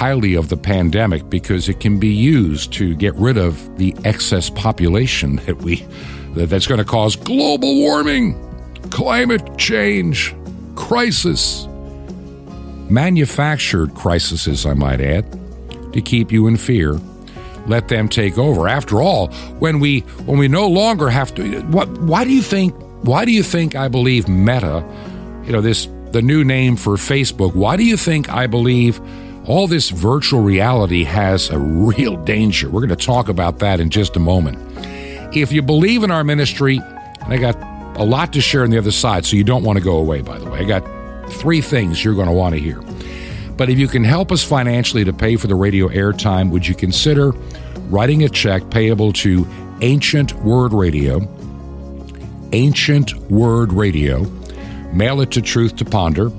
[0.00, 4.48] highly of the pandemic because it can be used to get rid of the excess
[4.48, 5.86] population that we
[6.34, 8.34] that's going to cause global warming,
[8.88, 10.34] climate change,
[10.74, 11.66] crisis,
[12.88, 15.30] manufactured crises, I might add,
[15.92, 16.98] to keep you in fear.
[17.66, 18.68] Let them take over.
[18.68, 19.26] After all,
[19.58, 21.90] when we when we no longer have to, what?
[22.00, 22.74] Why do you think?
[23.02, 24.82] Why do you think I believe Meta?
[25.44, 27.54] You know this the new name for Facebook.
[27.54, 28.98] Why do you think I believe
[29.50, 32.70] all this virtual reality has a real danger?
[32.70, 34.56] We're going to talk about that in just a moment.
[35.36, 37.60] If you believe in our ministry, and I got
[37.98, 40.22] a lot to share on the other side, so you don't want to go away,
[40.22, 40.60] by the way.
[40.60, 40.84] I got
[41.32, 42.80] three things you're going to want to hear.
[43.56, 46.76] But if you can help us financially to pay for the radio airtime, would you
[46.76, 47.32] consider
[47.90, 49.48] writing a check payable to
[49.80, 51.28] Ancient Word Radio?
[52.52, 54.20] Ancient Word Radio.
[54.92, 56.30] Mail it to Truth to Ponder.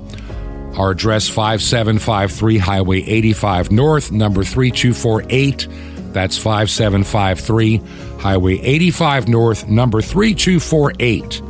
[0.76, 5.68] Our address 5753 Highway 85 North, number 3248.
[6.12, 7.76] That's 5753
[8.18, 11.40] Highway 85 North, number 3248.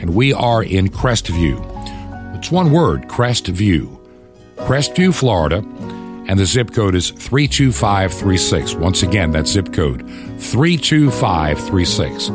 [0.00, 1.58] And we are in Crestview.
[2.36, 3.98] It's one word, Crestview.
[4.56, 5.56] Crestview, Florida.
[6.28, 8.74] And the zip code is 32536.
[8.74, 12.28] Once again, that zip code 32536.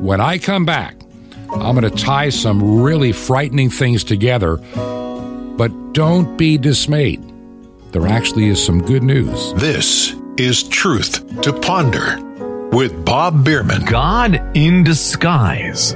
[0.00, 0.94] When I come back,
[1.52, 4.58] I'm going to tie some really frightening things together,
[5.60, 7.22] but don't be dismayed.
[7.92, 9.52] There actually is some good news.
[9.56, 12.18] This is Truth to Ponder
[12.72, 13.84] with Bob Bierman.
[13.84, 15.92] God in disguise.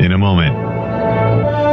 [0.00, 0.56] In a moment.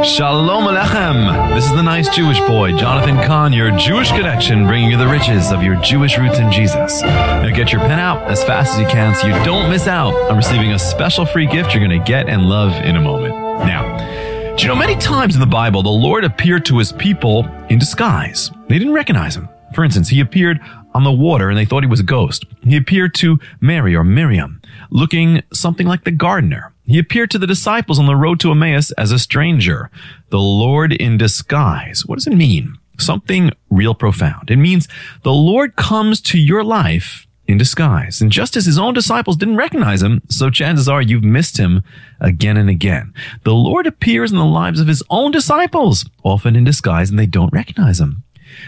[0.06, 1.52] Shalom Alechem.
[1.56, 5.50] This is the nice Jewish boy, Jonathan Cahn, your Jewish connection, bringing you the riches
[5.50, 7.02] of your Jewish roots in Jesus.
[7.02, 10.14] Now get your pen out as fast as you can so you don't miss out
[10.30, 13.34] on receiving a special free gift you're going to get and love in a moment.
[13.66, 14.11] Now,
[14.56, 17.78] do you know many times in the Bible the Lord appeared to his people in
[17.78, 18.50] disguise?
[18.68, 19.48] They didn't recognize him.
[19.74, 20.60] For instance, he appeared
[20.94, 22.44] on the water and they thought he was a ghost.
[22.62, 24.60] He appeared to Mary or Miriam,
[24.90, 26.74] looking something like the gardener.
[26.84, 29.90] He appeared to the disciples on the road to Emmaus as a stranger.
[30.28, 32.04] The Lord in disguise.
[32.04, 32.76] What does it mean?
[32.98, 34.50] Something real profound.
[34.50, 34.86] It means
[35.22, 38.20] the Lord comes to your life in disguise.
[38.20, 41.82] And just as his own disciples didn't recognize him, so chances are you've missed him
[42.20, 43.12] again and again.
[43.44, 47.26] The Lord appears in the lives of his own disciples, often in disguise, and they
[47.26, 48.22] don't recognize him.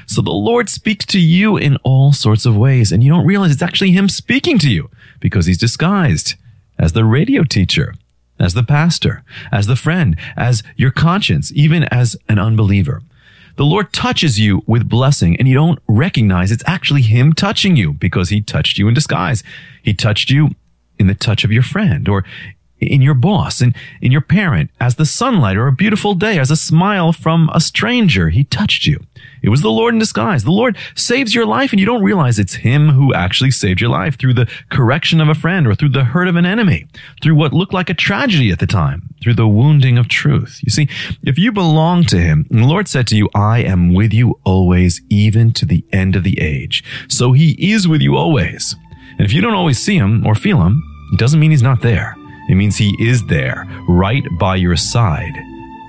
[0.06, 3.52] So the Lord speaks to you in all sorts of ways, and you don't realize
[3.52, 6.34] it's actually him speaking to you because he's disguised
[6.78, 7.94] as the radio teacher
[8.38, 13.02] as the pastor, as the friend, as your conscience, even as an unbeliever.
[13.56, 17.92] The Lord touches you with blessing and you don't recognize it's actually Him touching you
[17.92, 19.44] because He touched you in disguise.
[19.82, 20.50] He touched you
[20.98, 22.24] in the touch of your friend or
[22.84, 26.50] in your boss and in your parent, as the sunlight or a beautiful day, as
[26.50, 28.30] a smile from a stranger.
[28.30, 29.00] He touched you.
[29.44, 30.44] It was the Lord in disguise.
[30.44, 33.90] The Lord saves your life and you don't realize it's Him who actually saved your
[33.90, 36.86] life through the correction of a friend or through the hurt of an enemy,
[37.22, 40.60] through what looked like a tragedy at the time, through the wounding of truth.
[40.62, 40.88] You see,
[41.22, 45.02] if you belong to Him, the Lord said to you, I am with you always,
[45.10, 46.82] even to the end of the age.
[47.08, 48.74] So He is with you always.
[49.18, 51.82] And if you don't always see Him or feel Him, it doesn't mean He's not
[51.82, 52.16] there.
[52.48, 55.36] It means He is there, right by your side,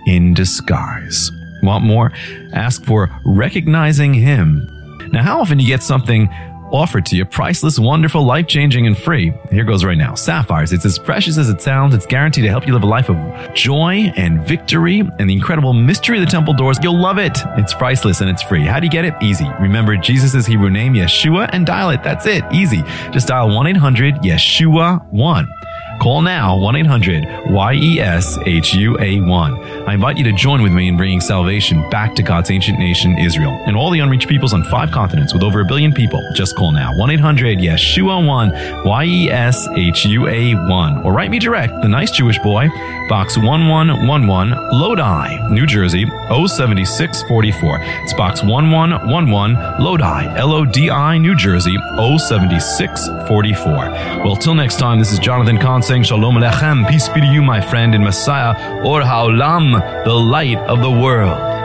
[0.06, 1.32] in disguise.
[1.64, 2.12] Want more?
[2.54, 4.70] Ask for recognizing Him.
[5.12, 6.30] Now, how often you get something
[6.72, 9.34] offered to you, priceless, wonderful, life changing, and free.
[9.52, 10.16] Here goes right now.
[10.16, 10.74] Sapphires.
[10.74, 11.94] It's as precious as it sounds.
[11.94, 15.74] It's guaranteed to help you live a life of joy and victory and the incredible
[15.74, 16.78] mystery of the temple doors.
[16.82, 17.38] You'll love it.
[17.58, 18.66] It's priceless and it's free.
[18.66, 19.14] How do you get it?
[19.22, 19.48] Easy.
[19.60, 22.04] Remember Jesus' Hebrew name, Yeshua, and dial it.
[22.04, 22.44] That's it.
[22.52, 22.84] Easy.
[23.12, 25.48] Just dial 1 800 Yeshua 1.
[26.02, 29.88] Call now 1 800 Y E S H U A 1.
[29.88, 33.18] I invite you to join with me in bringing salvation back to God's ancient nation,
[33.18, 36.22] Israel, and all the unreached peoples on five continents with over a billion people.
[36.36, 41.04] Just call now 1 800 Yeshua 1 Y E S H U A 1.
[41.04, 42.68] Or write me direct, The Nice Jewish Boy,
[43.10, 47.80] Box 1111, Lodi, New Jersey 07644.
[48.04, 53.74] It's Box 1111, Lodi, L O D I, New Jersey 07644.
[54.26, 57.44] Well, till next time, this is Jonathan Cahn saying Shalom Alechem, peace be to you,
[57.44, 61.65] my friend in Messiah, Or Haolam, the light of the world.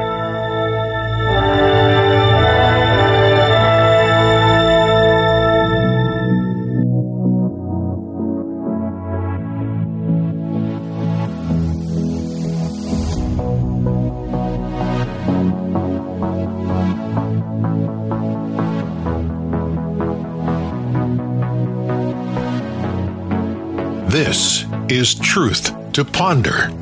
[25.30, 26.72] Truth to Ponder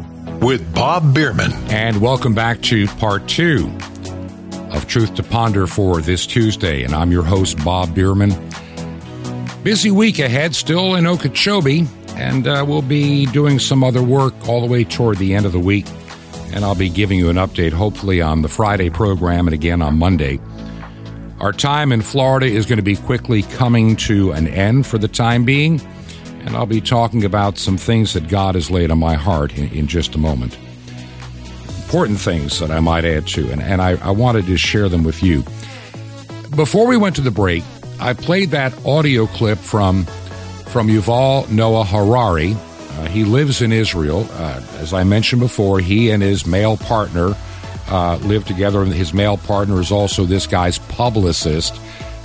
[0.40, 1.52] with Bob Bierman.
[1.68, 3.70] And welcome back to part two.
[4.72, 8.32] of Truth to Ponder for this Tuesday, and I'm your host, Bob Bierman.
[9.62, 14.62] Busy week ahead, still in Okeechobee, and uh, we'll be doing some other work all
[14.62, 15.84] the way toward the end of the week.
[16.54, 19.98] And I'll be giving you an update hopefully on the Friday program and again on
[19.98, 20.40] Monday.
[21.38, 25.06] Our time in Florida is going to be quickly coming to an end for the
[25.06, 25.82] time being,
[26.48, 29.68] and I'll be talking about some things that God has laid on my heart in,
[29.70, 30.56] in just a moment.
[31.84, 35.04] Important things that I might add to, and, and I, I wanted to share them
[35.04, 35.42] with you.
[36.56, 37.64] Before we went to the break,
[38.00, 40.04] I played that audio clip from
[40.72, 42.54] from Yuval Noah Harari.
[42.54, 44.26] Uh, he lives in Israel.
[44.32, 47.34] Uh, as I mentioned before, he and his male partner
[47.88, 51.76] uh, live together, and his male partner is also this guy's publicist.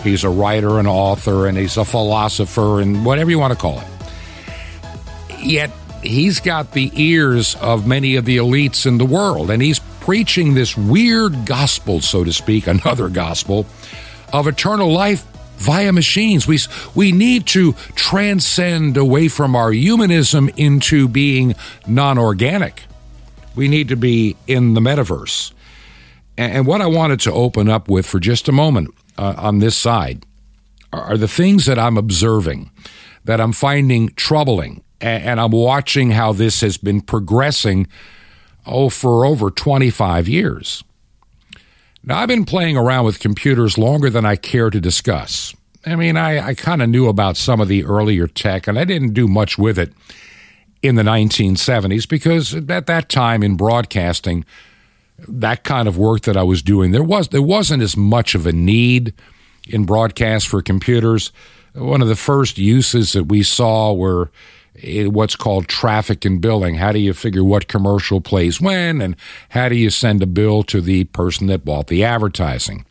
[0.01, 3.79] He's a writer, an author, and he's a philosopher, and whatever you want to call
[3.79, 3.87] it.
[5.43, 5.71] Yet
[6.01, 10.53] he's got the ears of many of the elites in the world, and he's preaching
[10.53, 13.65] this weird gospel, so to speak, another gospel
[14.31, 15.25] of eternal life
[15.57, 16.47] via machines.
[16.47, 16.59] We,
[16.95, 21.55] we need to transcend away from our humanism into being
[21.87, 22.83] non organic.
[23.55, 25.53] We need to be in the metaverse.
[26.37, 29.77] And what I wanted to open up with for just a moment uh, on this
[29.77, 30.25] side
[30.91, 32.71] are the things that I'm observing,
[33.23, 37.87] that I'm finding troubling, and I'm watching how this has been progressing,
[38.65, 40.83] oh, for over 25 years.
[42.03, 45.53] Now, I've been playing around with computers longer than I care to discuss.
[45.85, 48.85] I mean, I, I kind of knew about some of the earlier tech, and I
[48.85, 49.93] didn't do much with it
[50.81, 54.45] in the 1970s because at that time in broadcasting,
[55.27, 58.45] that kind of work that I was doing, there was there wasn't as much of
[58.45, 59.13] a need
[59.67, 61.31] in broadcast for computers.
[61.73, 64.31] One of the first uses that we saw were
[64.81, 66.75] Eh, what's called traffic and billing.
[66.75, 69.15] How do you figure what commercial plays when, and
[69.49, 72.85] how do you send a bill to the person that bought the advertising?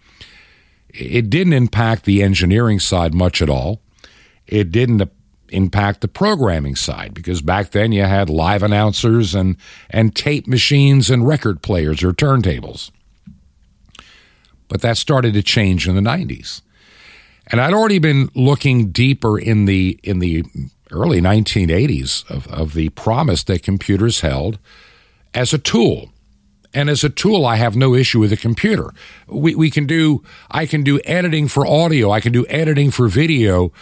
[0.90, 3.80] It didn't impact the engineering side much at all.
[4.46, 5.10] It didn't
[5.48, 9.56] impact the programming side because back then you had live announcers and,
[9.90, 12.90] and tape machines and record players or turntables.
[14.68, 16.62] But that started to change in the 90s.
[17.48, 20.44] And I'd already been looking deeper in the in the
[20.92, 24.58] early 1980s of, of the promise that computers held
[25.34, 26.10] as a tool.
[26.74, 28.94] And as a tool, I have no issue with a computer.
[29.26, 32.10] We, we can do, I can do editing for audio.
[32.10, 33.72] I can do editing for video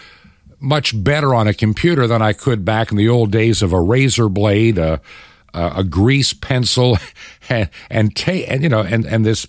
[0.60, 3.80] much better on a computer than I could back in the old days of a
[3.80, 5.00] razor blade, a,
[5.54, 6.98] a, a grease pencil,
[7.48, 9.46] and, and tape, and you know, and, and this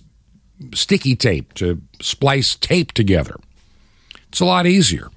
[0.74, 3.36] sticky tape to splice tape together.
[4.28, 5.10] It's a lot easier,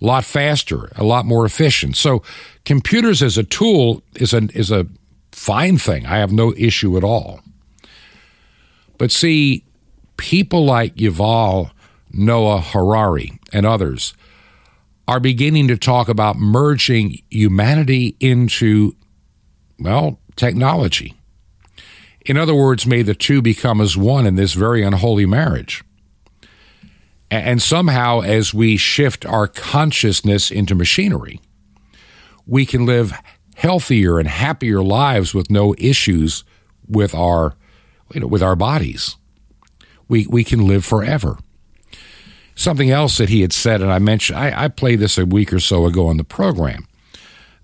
[0.00, 1.96] a lot faster, a lot more efficient.
[1.96, 2.22] So,
[2.64, 4.86] computers as a tool is a is a
[5.32, 6.06] fine thing.
[6.06, 7.40] I have no issue at all.
[8.98, 9.64] But see,
[10.16, 11.70] people like Yuval
[12.12, 14.14] Noah Harari and others
[15.06, 18.96] are beginning to talk about merging humanity into,
[19.78, 21.14] well, technology.
[22.24, 25.84] In other words, may the two become as one in this very unholy marriage.
[27.30, 31.40] And somehow, as we shift our consciousness into machinery,
[32.46, 33.12] we can live
[33.56, 36.44] healthier and happier lives with no issues
[36.86, 37.56] with our,
[38.12, 39.16] you know, with our bodies.
[40.08, 41.38] We, we can live forever.
[42.54, 45.52] Something else that he had said, and I mentioned, I, I played this a week
[45.52, 46.86] or so ago on the program,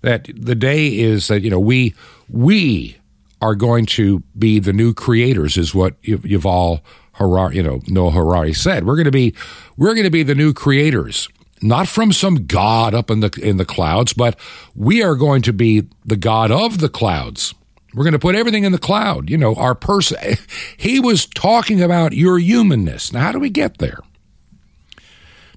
[0.01, 1.93] that the day is that, you know, we,
[2.27, 2.97] we
[3.41, 6.81] are going to be the new creators, is what Yuval
[7.21, 8.85] Harari, you know, Noah Harari said.
[8.85, 9.33] We're going to be,
[9.77, 11.29] we're going to be the new creators
[11.61, 14.37] not from some god up in the in the clouds, but
[14.75, 17.53] we are going to be the god of the clouds.
[17.93, 19.29] We're going to put everything in the cloud.
[19.29, 20.17] You know, our person.
[20.77, 23.13] He was talking about your humanness.
[23.13, 23.99] Now, how do we get there?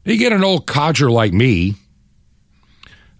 [0.05, 1.77] You get an old codger like me.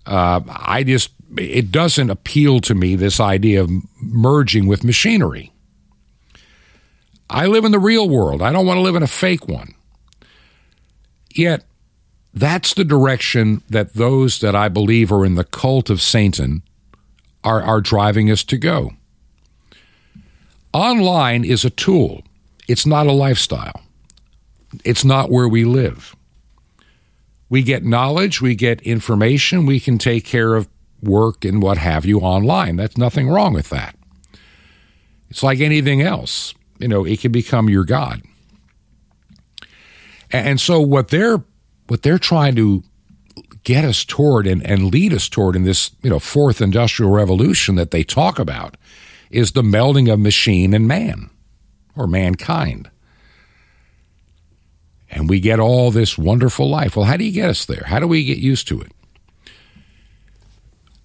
[0.05, 3.71] Uh, I just, it doesn't appeal to me, this idea of
[4.03, 5.54] merging with machinery.
[7.35, 8.41] I live in the real world.
[8.41, 9.75] I don't want to live in a fake one.
[11.35, 11.65] Yet,
[12.33, 16.63] that's the direction that those that I believe are in the cult of Satan
[17.43, 18.93] are, are driving us to go.
[20.73, 22.23] Online is a tool,
[22.69, 23.83] it's not a lifestyle,
[24.85, 26.15] it's not where we live.
[27.49, 30.69] We get knowledge, we get information, we can take care of
[31.03, 32.77] work and what have you online.
[32.77, 33.97] That's nothing wrong with that.
[35.31, 36.55] It's like anything else.
[36.79, 38.23] You know, it can become your God.
[40.31, 41.45] And so what they're
[41.87, 42.83] what they're trying to
[43.63, 47.77] get us toward and, and lead us toward in this, you know, fourth industrial revolution
[47.77, 48.77] that they talk about
[49.31, 51.31] is the melding of machine and man
[51.97, 52.91] or mankind.
[55.11, 56.97] and we get all this wonderful life.
[56.97, 57.85] Well, how do you get us there?
[57.87, 58.93] How do we get used to it?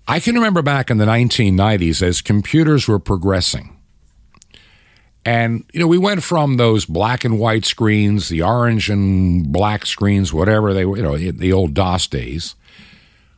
[0.08, 3.79] I can remember back in the 1990s as computers were progressing.
[5.26, 9.86] And, you know, we went from those black and white screens, the orange and black
[9.86, 12.56] screens, whatever they were, you know, the old DOS days.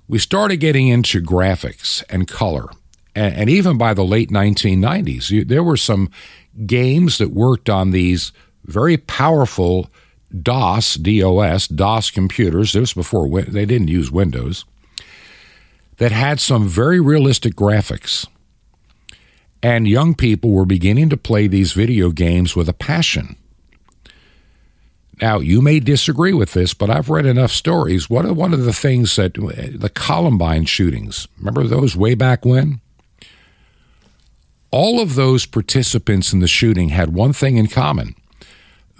[0.07, 2.69] We started getting into graphics and color.
[3.15, 6.09] And, and even by the late 1990s, you, there were some
[6.65, 8.31] games that worked on these
[8.65, 9.89] very powerful
[10.39, 12.73] DOS, DOS, DOS computers.
[12.73, 14.65] This was before they didn't use Windows,
[15.97, 18.27] that had some very realistic graphics.
[19.63, 23.35] And young people were beginning to play these video games with a passion.
[25.21, 28.09] Now, you may disagree with this, but I've read enough stories.
[28.09, 32.43] What are one of the things that uh, the Columbine shootings, remember those way back
[32.43, 32.81] when?
[34.71, 38.15] All of those participants in the shooting had one thing in common.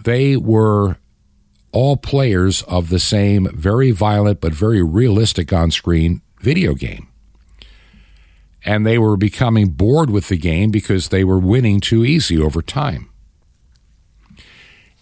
[0.03, 0.97] They were
[1.71, 7.10] all players of the same very violent but very realistic on screen video game
[8.65, 12.61] and they were becoming bored with the game because they were winning too easy over
[12.61, 13.09] time.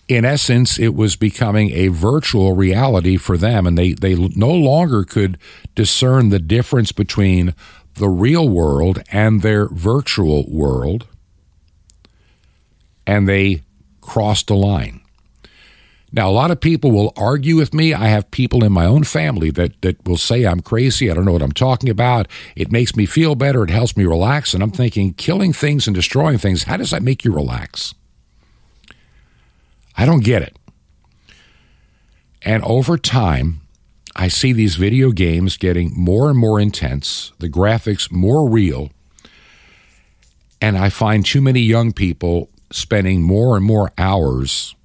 [0.08, 5.04] In essence, it was becoming a virtual reality for them, and they, they no longer
[5.04, 5.38] could
[5.76, 7.54] discern the difference between
[7.94, 11.06] the real world and their virtual world,
[13.06, 13.62] and they
[14.02, 14.99] crossed a line.
[16.12, 17.94] Now, a lot of people will argue with me.
[17.94, 21.10] I have people in my own family that, that will say I'm crazy.
[21.10, 22.28] I don't know what I'm talking about.
[22.56, 23.64] It makes me feel better.
[23.64, 24.54] It helps me relax.
[24.54, 27.94] And I'm thinking, killing things and destroying things, how does that make you relax?
[29.96, 30.58] I don't get it.
[32.42, 33.62] And over time,
[34.16, 38.92] I see these video games getting more and more intense, the graphics more real,
[40.62, 44.76] and I find too many young people spending more and more hours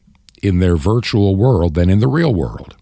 [0.45, 2.77] in their virtual world than in the real world.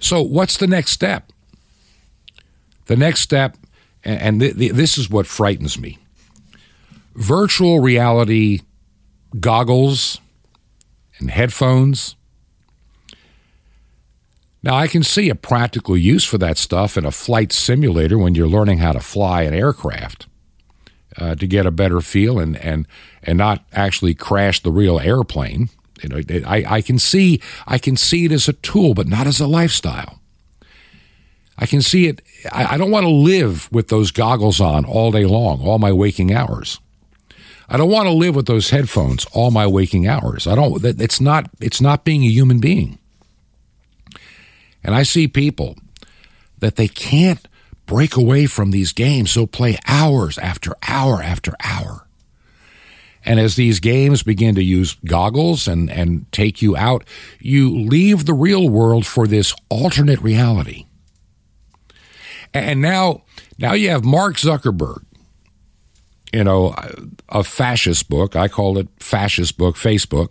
[0.00, 1.32] So, what's the next step?
[2.86, 3.56] The next step,
[4.04, 5.98] and th- th- this is what frightens me
[7.14, 8.60] virtual reality
[9.40, 10.20] goggles
[11.18, 12.14] and headphones.
[14.62, 18.34] Now, I can see a practical use for that stuff in a flight simulator when
[18.34, 20.26] you're learning how to fly an aircraft
[21.16, 22.86] uh, to get a better feel and, and,
[23.22, 25.68] and not actually crash the real airplane.
[26.02, 29.26] You know, I, I can see I can see it as a tool, but not
[29.26, 30.20] as a lifestyle.
[31.58, 32.22] I can see it.
[32.52, 35.92] I, I don't want to live with those goggles on all day long, all my
[35.92, 36.78] waking hours.
[37.68, 40.46] I don't want to live with those headphones all my waking hours.
[40.46, 40.82] I don't.
[40.84, 41.50] It's not.
[41.60, 42.98] It's not being a human being.
[44.82, 45.76] And I see people
[46.58, 47.46] that they can't
[47.86, 52.07] break away from these games, so play hours after hour after hour.
[53.28, 57.04] And as these games begin to use goggles and, and take you out,
[57.38, 60.86] you leave the real world for this alternate reality.
[62.54, 63.24] And now,
[63.58, 65.04] now you have Mark Zuckerberg,
[66.32, 66.74] you know,
[67.28, 68.34] a fascist book.
[68.34, 70.30] I call it fascist book, Facebook.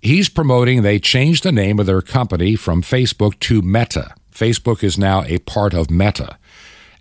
[0.00, 4.14] He's promoting, they changed the name of their company from Facebook to Meta.
[4.32, 6.38] Facebook is now a part of Meta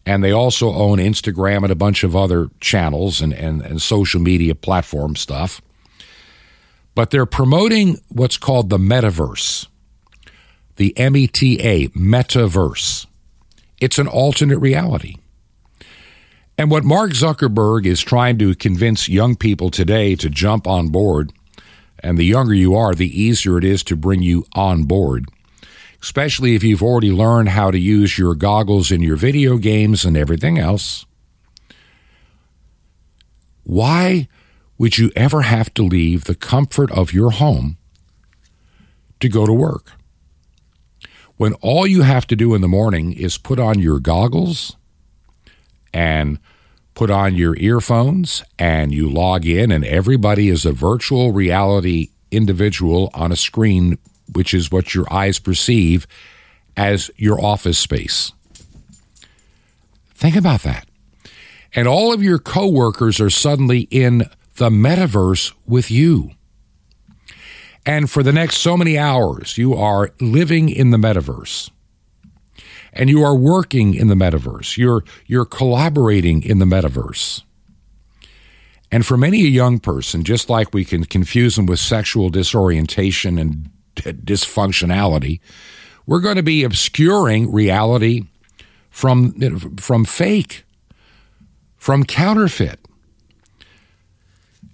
[0.10, 4.20] and they also own Instagram and a bunch of other channels and, and, and social
[4.20, 5.62] media platform stuff.
[6.96, 9.68] But they're promoting what's called the metaverse,
[10.78, 13.06] the M E T A, metaverse.
[13.80, 15.18] It's an alternate reality.
[16.58, 21.32] And what Mark Zuckerberg is trying to convince young people today to jump on board,
[22.00, 25.30] and the younger you are, the easier it is to bring you on board
[26.02, 30.16] especially if you've already learned how to use your goggles in your video games and
[30.16, 31.06] everything else.
[33.64, 34.28] Why
[34.78, 37.78] would you ever have to leave the comfort of your home
[39.20, 39.92] to go to work?
[41.36, 44.76] When all you have to do in the morning is put on your goggles
[45.94, 46.40] and
[46.94, 53.10] put on your earphones and you log in, and everybody is a virtual reality individual
[53.14, 53.98] on a screen
[54.34, 56.08] which is what your eyes perceive
[56.76, 58.32] as your office space.
[60.14, 60.88] Think about that.
[61.74, 66.32] And all of your coworkers are suddenly in the metaverse with you.
[67.86, 71.70] And for the next so many hours, you are living in the metaverse.
[72.92, 74.78] And you are working in the metaverse.
[74.78, 77.44] You're, you're collaborating in the metaverse.
[78.92, 83.38] And for many a young person, just like we can confuse them with sexual disorientation
[83.38, 83.70] and
[84.04, 85.40] dysfunctionality,
[86.06, 88.24] we're going to be obscuring reality
[88.90, 89.34] from,
[89.78, 90.64] from fake,
[91.78, 92.80] from counterfeit.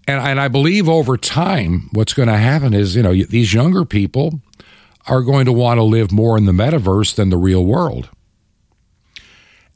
[0.07, 3.85] And, and I believe over time, what's going to happen is, you know, these younger
[3.85, 4.41] people
[5.07, 8.09] are going to want to live more in the metaverse than the real world.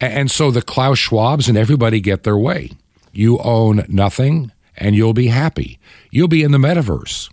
[0.02, 2.72] And so the Klaus Schwabs and everybody get their way.
[3.12, 5.78] You own nothing and you'll be happy.
[6.10, 7.30] You'll be in the metaverse.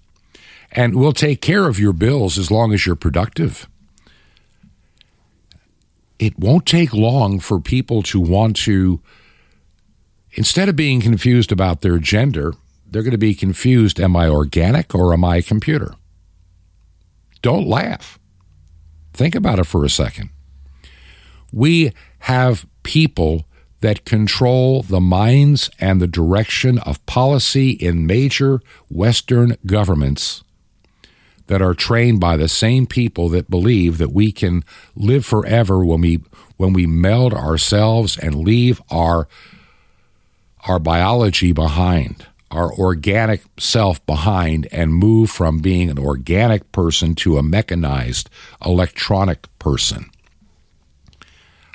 [0.77, 3.67] And we'll take care of your bills as long as you're productive.
[6.19, 9.01] It won't take long for people to want to,
[10.33, 12.53] instead of being confused about their gender,
[12.87, 15.95] they're going to be confused am I organic or am I a computer?
[17.41, 18.19] Don't laugh.
[19.15, 20.29] Think about it for a second.
[21.53, 23.47] We have people
[23.81, 28.61] that control the minds and the direction of policy in major
[28.91, 30.43] Western governments
[31.47, 36.01] that are trained by the same people that believe that we can live forever when
[36.01, 36.21] we
[36.57, 39.29] when we meld ourselves and leave our
[40.67, 47.39] our biology behind our organic self behind and move from being an organic person to
[47.39, 48.31] a mechanized
[48.65, 50.11] electronic person.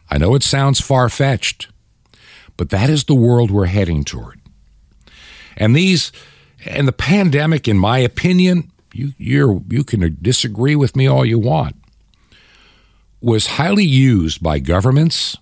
[0.10, 1.68] I know it sounds far fetched,
[2.58, 4.40] but that is the world we're heading toward.
[5.58, 6.12] And these,
[6.66, 11.39] and the pandemic, in my opinion, you you you can disagree with me all you
[11.39, 11.76] want,
[13.22, 15.38] was highly used by governments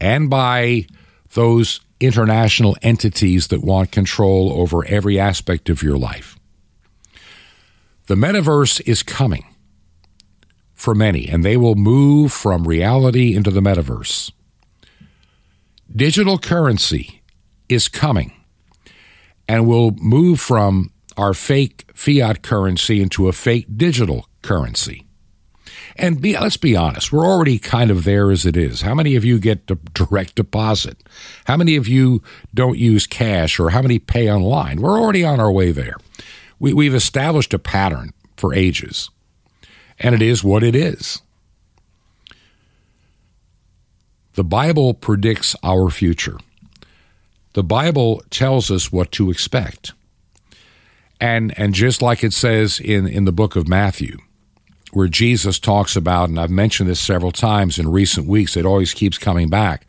[0.00, 0.86] and by
[1.34, 6.38] those international entities that want control over every aspect of your life.
[8.06, 9.44] The metaverse is coming
[10.74, 14.32] for many, and they will move from reality into the metaverse.
[15.94, 17.20] Digital currency
[17.68, 18.32] is coming
[19.46, 20.90] and will move from
[21.20, 25.06] our fake fiat currency into a fake digital currency.
[25.96, 28.80] And be, let's be honest, we're already kind of there as it is.
[28.80, 30.96] How many of you get direct deposit?
[31.44, 32.22] How many of you
[32.54, 34.80] don't use cash or how many pay online?
[34.80, 35.96] We're already on our way there.
[36.58, 39.10] We, we've established a pattern for ages,
[39.98, 41.20] and it is what it is.
[44.34, 46.38] The Bible predicts our future.
[47.52, 49.92] The Bible tells us what to expect.
[51.20, 54.16] And, and just like it says in, in the book of Matthew,
[54.92, 58.94] where Jesus talks about, and I've mentioned this several times in recent weeks, it always
[58.94, 59.86] keeps coming back.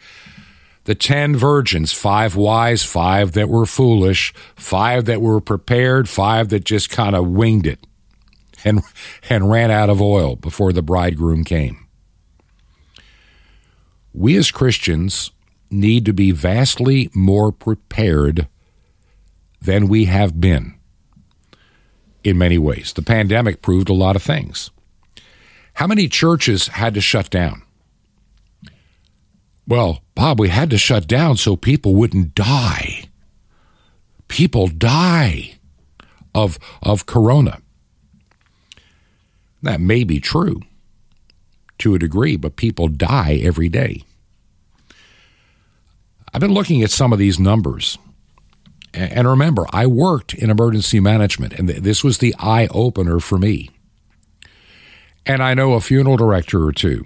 [0.84, 6.66] The ten virgins, five wise, five that were foolish, five that were prepared, five that
[6.66, 7.80] just kind of winged it
[8.66, 8.82] and,
[9.30, 11.88] and ran out of oil before the bridegroom came.
[14.14, 15.32] We as Christians
[15.70, 18.48] need to be vastly more prepared
[19.62, 20.76] than we have been
[22.24, 22.94] in many ways.
[22.94, 24.70] The pandemic proved a lot of things.
[25.76, 27.64] How many churches had to shut down?
[29.68, 33.06] Well, Bob, we had to shut down so people wouldn't die.
[34.28, 35.60] People die
[36.34, 37.62] of, of corona.
[39.62, 40.62] That may be true
[41.80, 44.04] to a degree, but people die every day.
[46.34, 47.98] I've been looking at some of these numbers.
[48.94, 53.70] And remember, I worked in emergency management, and this was the eye opener for me.
[55.26, 57.06] And I know a funeral director or two,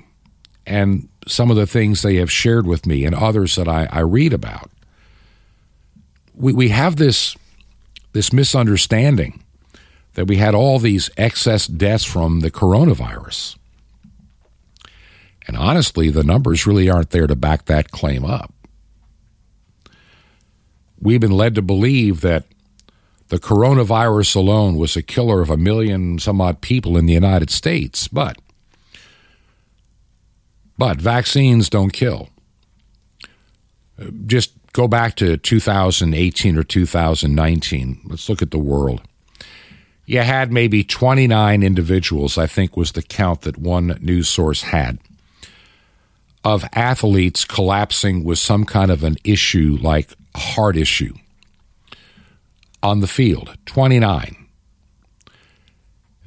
[0.66, 4.00] and some of the things they have shared with me, and others that I, I
[4.00, 4.72] read about.
[6.34, 7.36] We, we have this,
[8.14, 9.44] this misunderstanding
[10.16, 13.58] that we had all these excess deaths from the coronavirus.
[15.48, 18.55] And honestly, the numbers really aren't there to back that claim up.
[21.06, 22.46] We've been led to believe that
[23.28, 27.52] the coronavirus alone was a killer of a million some odd people in the United
[27.52, 28.40] States, but
[30.80, 32.30] but vaccines don't kill.
[34.02, 38.02] Uh, just go back to 2018 or 2019.
[38.06, 39.04] Let's look at the world.
[40.08, 44.98] You had maybe 29 individuals, I think was the count that one news source had,
[46.44, 51.16] of athletes collapsing with some kind of an issue like heart issue
[52.82, 54.36] on the field 29.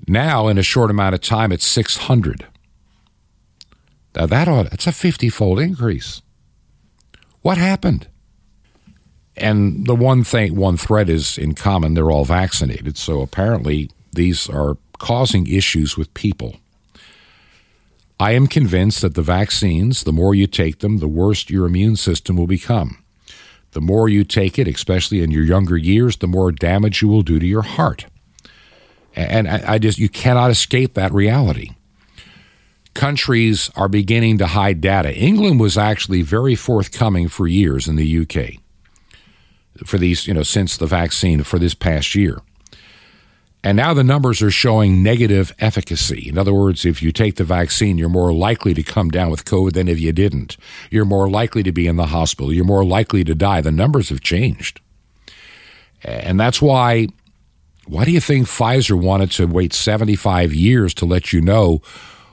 [0.07, 2.47] Now, in a short amount of time, it's 600.
[4.17, 6.23] Now, that ought, that's a 50 fold increase.
[7.43, 8.09] What happened?
[9.37, 12.97] And the one thing, one thread is in common they're all vaccinated.
[12.97, 16.57] So apparently, these are causing issues with people.
[18.19, 21.95] I am convinced that the vaccines, the more you take them, the worse your immune
[21.95, 23.05] system will become.
[23.73, 27.23] The more you take it, especially in your younger years, the more damage you will
[27.23, 28.07] do to your heart.
[29.15, 31.71] And I, just, you cannot escape that reality.
[32.95, 35.15] Countries are beginning to hide data.
[35.15, 38.61] England was actually very forthcoming for years in the UK.
[39.87, 42.43] for these, you know, since the vaccine for this past year.
[43.65, 46.29] And now the numbers are showing negative efficacy.
[46.29, 49.45] In other words, if you take the vaccine, you're more likely to come down with
[49.45, 50.57] COVID than if you didn't.
[50.91, 52.53] You're more likely to be in the hospital.
[52.53, 53.61] You're more likely to die.
[53.61, 54.81] The numbers have changed.
[56.05, 57.09] And that's why,
[57.87, 61.83] why do you think Pfizer wanted to wait 75 years to let you know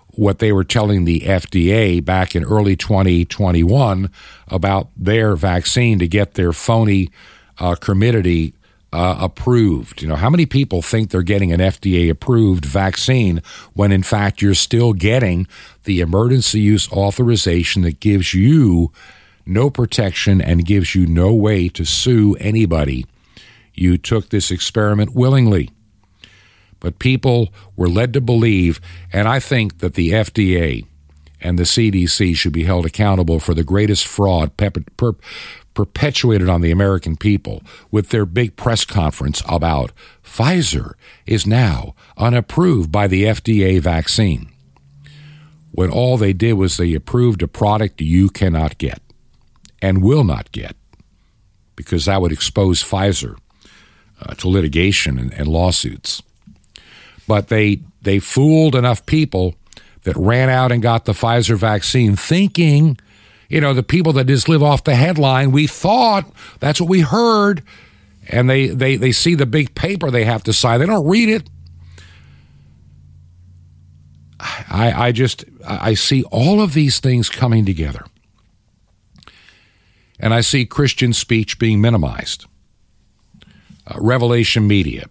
[0.09, 4.11] what they were telling the FDA back in early 2021
[4.47, 7.09] about their vaccine to get their phony
[7.57, 8.53] uh, Comirnaty
[8.95, 10.01] uh, approved.
[10.01, 13.41] You know, how many people think they're getting an FDA approved vaccine
[13.73, 15.47] when in fact you're still getting
[15.83, 18.93] the emergency use authorization that gives you
[19.45, 23.05] no protection and gives you no way to sue anybody?
[23.73, 25.71] You took this experiment willingly.
[26.79, 28.79] But people were led to believe,
[29.11, 30.85] and I think that the FDA
[31.41, 34.55] and the CDC should be held accountable for the greatest fraud
[35.76, 37.61] perpetuated on the American people
[37.91, 39.91] with their big press conference about
[40.23, 40.93] Pfizer
[41.28, 44.49] is now unapproved by the FDA vaccine.
[45.71, 49.01] When all they did was they approved a product you cannot get
[49.82, 50.76] and will not get
[51.76, 53.38] because that would expose Pfizer
[54.21, 56.23] uh, to litigation and, and lawsuits.
[57.28, 59.55] But they they fooled enough people
[60.03, 62.97] that ran out and got the Pfizer vaccine thinking
[63.49, 66.25] you know, the people that just live off the headline, we thought
[66.59, 67.63] that's what we heard.
[68.27, 70.79] And they, they, they see the big paper they have to sign.
[70.79, 71.49] They don't read it.
[74.39, 78.05] I, I just, I see all of these things coming together.
[80.19, 82.45] And I see Christian speech being minimized.
[83.87, 85.05] Uh, Revelation Media,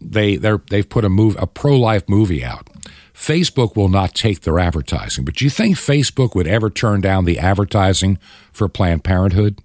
[0.00, 2.68] they, they're, they've put a, move, a pro life movie out
[3.16, 5.24] Facebook will not take their advertising.
[5.24, 8.18] But do you think Facebook would ever turn down the advertising
[8.52, 9.58] for Planned Parenthood?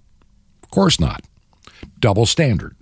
[0.64, 1.26] Of course not.
[2.00, 2.76] Double standard.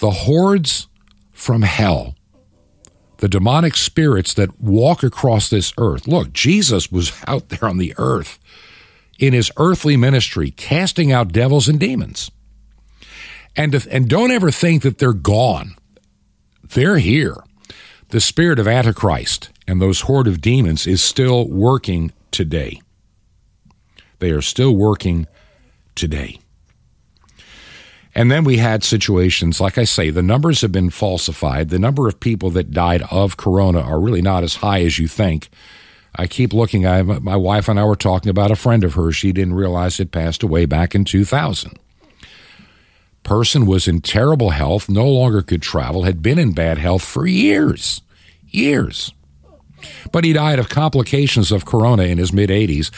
[0.00, 0.88] The hordes
[1.32, 2.16] from hell,
[3.18, 6.08] the demonic spirits that walk across this earth.
[6.08, 8.38] Look, Jesus was out there on the earth
[9.18, 12.30] in his earthly ministry, casting out devils and demons.
[13.54, 15.76] And, if, and don't ever think that they're gone.
[16.64, 17.36] They're here
[18.12, 22.78] the spirit of Antichrist and those horde of demons is still working today.
[24.18, 25.26] They are still working
[25.94, 26.38] today.
[28.14, 31.70] And then we had situations, like I say, the numbers have been falsified.
[31.70, 35.08] The number of people that died of corona are really not as high as you
[35.08, 35.48] think.
[36.14, 36.86] I keep looking.
[36.86, 39.16] I, my wife and I were talking about a friend of hers.
[39.16, 41.78] She didn't realize it passed away back in 2000
[43.22, 47.26] person was in terrible health, no longer could travel, had been in bad health for
[47.26, 48.02] years.
[48.48, 49.12] Years.
[50.12, 52.90] But he died of complications of corona in his mid 80s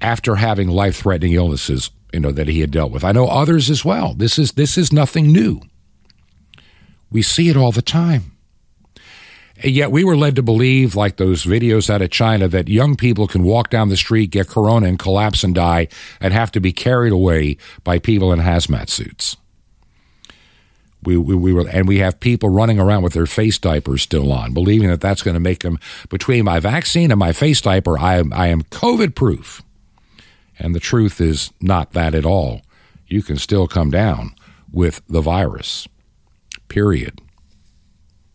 [0.00, 3.02] after having life threatening illnesses you know that he had dealt with.
[3.02, 4.14] I know others as well.
[4.14, 5.60] This is this is nothing new.
[7.10, 8.33] We see it all the time.
[9.62, 13.28] Yet we were led to believe, like those videos out of China, that young people
[13.28, 15.86] can walk down the street, get corona, and collapse and die,
[16.20, 19.36] and have to be carried away by people in hazmat suits.
[21.04, 24.32] We, we, we were, and we have people running around with their face diapers still
[24.32, 25.78] on, believing that that's going to make them,
[26.08, 29.62] between my vaccine and my face diaper, I am, I am COVID proof.
[30.58, 32.62] And the truth is not that at all.
[33.06, 34.34] You can still come down
[34.72, 35.86] with the virus,
[36.68, 37.20] period.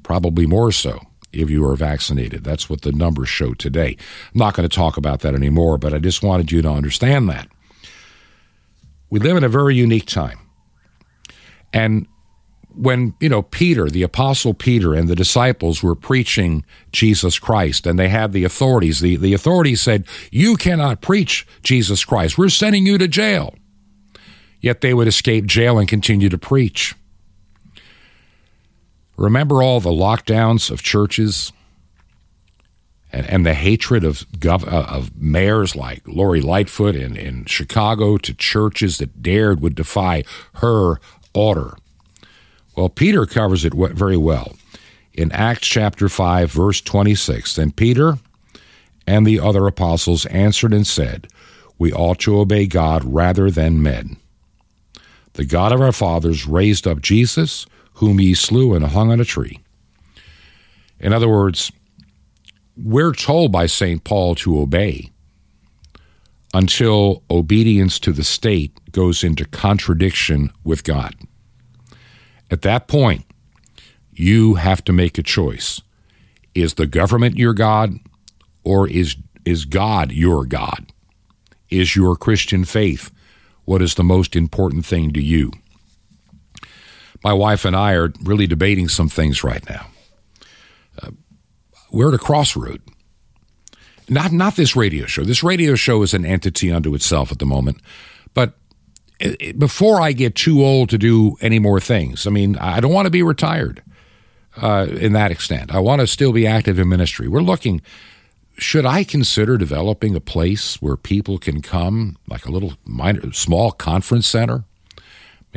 [0.03, 2.43] Probably more so if you are vaccinated.
[2.43, 3.97] That's what the numbers show today.
[4.33, 7.29] I'm not going to talk about that anymore, but I just wanted you to understand
[7.29, 7.47] that.
[9.09, 10.39] We live in a very unique time.
[11.73, 12.07] And
[12.75, 17.97] when, you know, Peter, the apostle Peter and the disciples were preaching Jesus Christ and
[17.97, 22.37] they had the authorities, the, the authorities said, You cannot preach Jesus Christ.
[22.37, 23.55] We're sending you to jail.
[24.61, 26.95] Yet they would escape jail and continue to preach.
[29.19, 31.51] Remember all the lockdowns of churches
[33.11, 38.17] and, and the hatred of, gov- uh, of mayors like Lori Lightfoot in, in Chicago
[38.17, 40.23] to churches that dared would defy
[40.55, 41.01] her
[41.33, 41.75] order.
[42.77, 44.55] Well, Peter covers it very well
[45.13, 47.55] in Acts chapter 5, verse 26.
[47.57, 48.19] Then Peter
[49.05, 51.27] and the other apostles answered and said,
[51.77, 54.15] We ought to obey God rather than men.
[55.33, 57.65] The God of our fathers raised up Jesus
[57.99, 59.59] whom ye slew and hung on a tree.
[60.99, 61.71] In other words,
[62.75, 64.03] we're told by St.
[64.03, 65.11] Paul to obey
[66.53, 71.13] until obedience to the state goes into contradiction with God.
[72.49, 73.25] At that point,
[74.11, 75.81] you have to make a choice.
[76.55, 77.99] Is the government your God
[78.63, 80.91] or is, is God your God?
[81.69, 83.11] Is your Christian faith
[83.69, 85.51] what is the most important thing to you.
[87.23, 89.87] My wife and I are really debating some things right now.
[91.01, 91.11] Uh,
[91.91, 92.81] we're at a crossroad.
[94.07, 95.23] Not not this radio show.
[95.23, 97.81] This radio show is an entity unto itself at the moment.
[98.33, 98.53] But
[99.57, 103.05] before I get too old to do any more things, I mean, I don't want
[103.05, 103.83] to be retired
[104.57, 105.73] uh, in that extent.
[105.73, 107.27] I want to still be active in ministry.
[107.27, 107.81] We're looking.
[108.57, 113.71] Should I consider developing a place where people can come, like a little minor, small
[113.71, 114.65] conference center,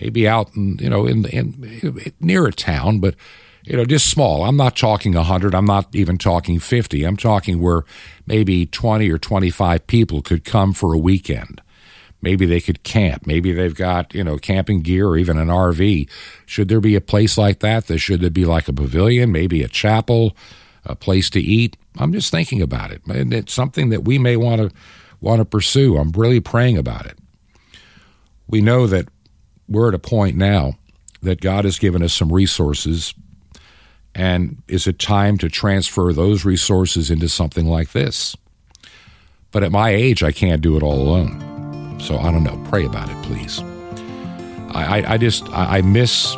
[0.01, 3.14] maybe out in you know in, in near a town, but
[3.64, 4.45] you know, just small.
[4.45, 5.55] I'm not talking 100.
[5.55, 7.05] I'm not even talking 50.
[7.05, 7.84] I'm talking where
[8.26, 11.61] maybe 20 or 25 people could come for a weekend.
[12.20, 13.26] Maybe they could camp.
[13.26, 16.09] Maybe they've got, you know, camping gear or even an RV.
[16.47, 17.86] Should there be a place like that?
[17.86, 20.36] There should there be like a pavilion, maybe a chapel,
[20.84, 21.76] a place to eat?
[21.99, 23.05] I'm just thinking about it.
[23.07, 24.70] And it's something that we may want to
[25.20, 25.99] want to pursue.
[25.99, 27.18] I'm really praying about it.
[28.49, 29.09] We know that
[29.72, 30.74] we're at a point now
[31.22, 33.14] that God has given us some resources
[34.14, 38.36] and is it time to transfer those resources into something like this?
[39.50, 41.98] But at my age, I can't do it all alone.
[42.00, 42.62] So I don't know.
[42.68, 43.60] Pray about it, please.
[44.74, 46.36] I, I, I just, I, I miss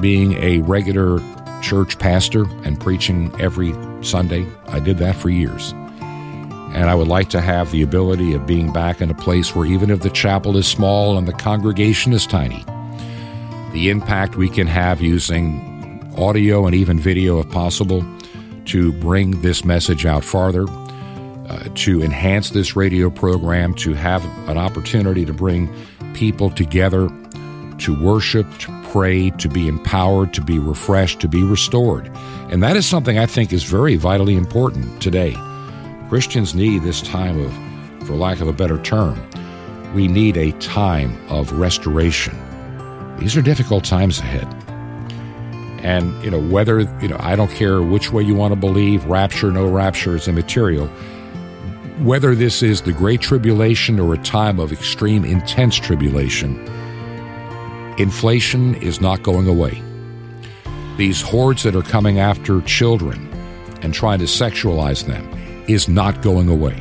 [0.00, 1.20] being a regular
[1.60, 3.72] church pastor and preaching every
[4.02, 4.46] Sunday.
[4.66, 5.74] I did that for years.
[6.72, 9.66] And I would like to have the ability of being back in a place where
[9.66, 12.64] even if the chapel is small and the congregation is tiny,
[13.72, 15.70] the impact we can have using
[16.16, 18.04] audio and even video if possible
[18.66, 24.56] to bring this message out farther, uh, to enhance this radio program, to have an
[24.56, 25.68] opportunity to bring
[26.14, 27.08] people together
[27.78, 32.10] to worship, to pray, to be empowered, to be refreshed, to be restored.
[32.50, 35.34] And that is something I think is very vitally important today.
[36.12, 39.18] Christians need this time of, for lack of a better term,
[39.94, 42.36] we need a time of restoration.
[43.18, 44.46] These are difficult times ahead.
[45.82, 49.06] And, you know, whether, you know, I don't care which way you want to believe,
[49.06, 50.86] rapture, no rapture is immaterial.
[52.00, 56.62] Whether this is the Great Tribulation or a time of extreme, intense tribulation,
[57.96, 59.82] inflation is not going away.
[60.98, 63.32] These hordes that are coming after children
[63.80, 65.31] and trying to sexualize them
[65.68, 66.80] is not going away.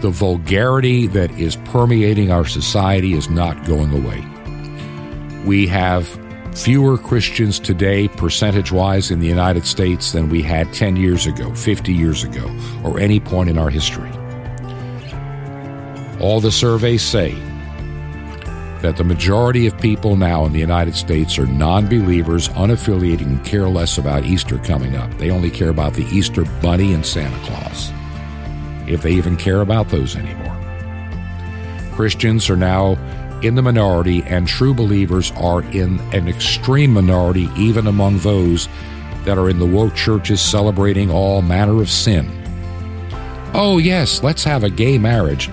[0.00, 4.24] The vulgarity that is permeating our society is not going away.
[5.44, 6.08] We have
[6.56, 11.54] fewer Christians today, percentage wise, in the United States than we had 10 years ago,
[11.54, 12.50] 50 years ago,
[12.84, 14.10] or any point in our history.
[16.20, 17.34] All the surveys say
[18.82, 23.44] that the majority of people now in the United States are non believers, unaffiliated, and
[23.44, 25.10] care less about Easter coming up.
[25.18, 27.92] They only care about the Easter Bunny and Santa Claus,
[28.88, 30.58] if they even care about those anymore.
[31.92, 32.98] Christians are now
[33.42, 38.68] in the minority, and true believers are in an extreme minority, even among those
[39.24, 42.28] that are in the woke churches celebrating all manner of sin.
[43.54, 45.50] Oh, yes, let's have a gay marriage.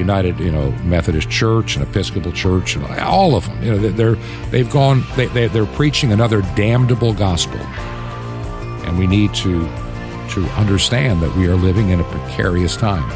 [0.00, 3.62] United, you know, Methodist Church and Episcopal Church, and all of them.
[3.62, 4.16] You know, they're
[4.50, 5.04] they've gone.
[5.16, 7.60] They, they they're preaching another damnable gospel,
[8.86, 9.66] and we need to
[10.30, 13.08] to understand that we are living in a precarious time.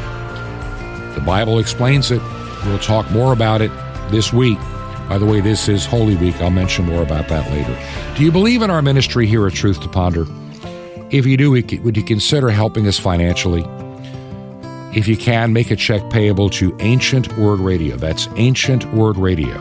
[1.15, 2.21] The Bible explains it.
[2.65, 3.71] We'll talk more about it
[4.11, 4.59] this week.
[5.07, 6.35] By the way, this is Holy Week.
[6.41, 7.77] I'll mention more about that later.
[8.17, 10.25] Do you believe in our ministry here at Truth to Ponder?
[11.11, 13.63] If you do, would you consider helping us financially?
[14.95, 17.97] If you can, make a check payable to Ancient Word Radio.
[17.97, 19.59] That's Ancient Word Radio.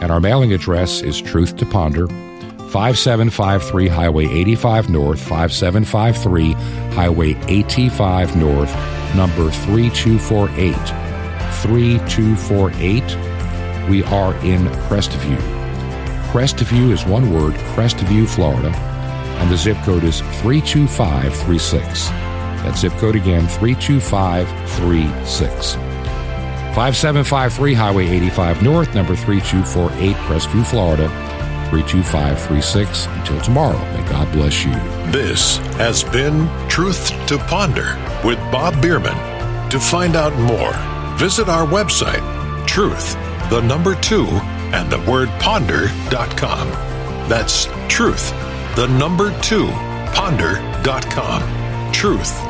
[0.00, 6.52] And our mailing address is Truth to Ponder, 5753 Highway 85 North, 5753
[6.94, 8.74] Highway 85 North,
[9.14, 10.74] number 3248.
[11.60, 15.36] 3248 we are in Crestview.
[16.30, 22.29] Crestview is one word, Crestview, Florida, and the zip code is 32536.
[22.62, 25.74] That zip code again, 32536.
[26.74, 31.08] 5753 Highway 85 North, number 3248, Crestview, Florida,
[31.70, 33.06] 32536.
[33.06, 34.72] Until tomorrow, may God bless you.
[35.10, 39.16] This has been Truth to Ponder with Bob Bierman.
[39.70, 40.72] To find out more,
[41.16, 42.22] visit our website,
[42.66, 43.16] truth
[43.50, 44.26] the number two,
[44.72, 46.68] and the word ponder.com.
[47.28, 48.30] That's truth,
[48.76, 49.66] the number two,
[50.14, 51.92] ponder.com.
[51.92, 52.49] Truth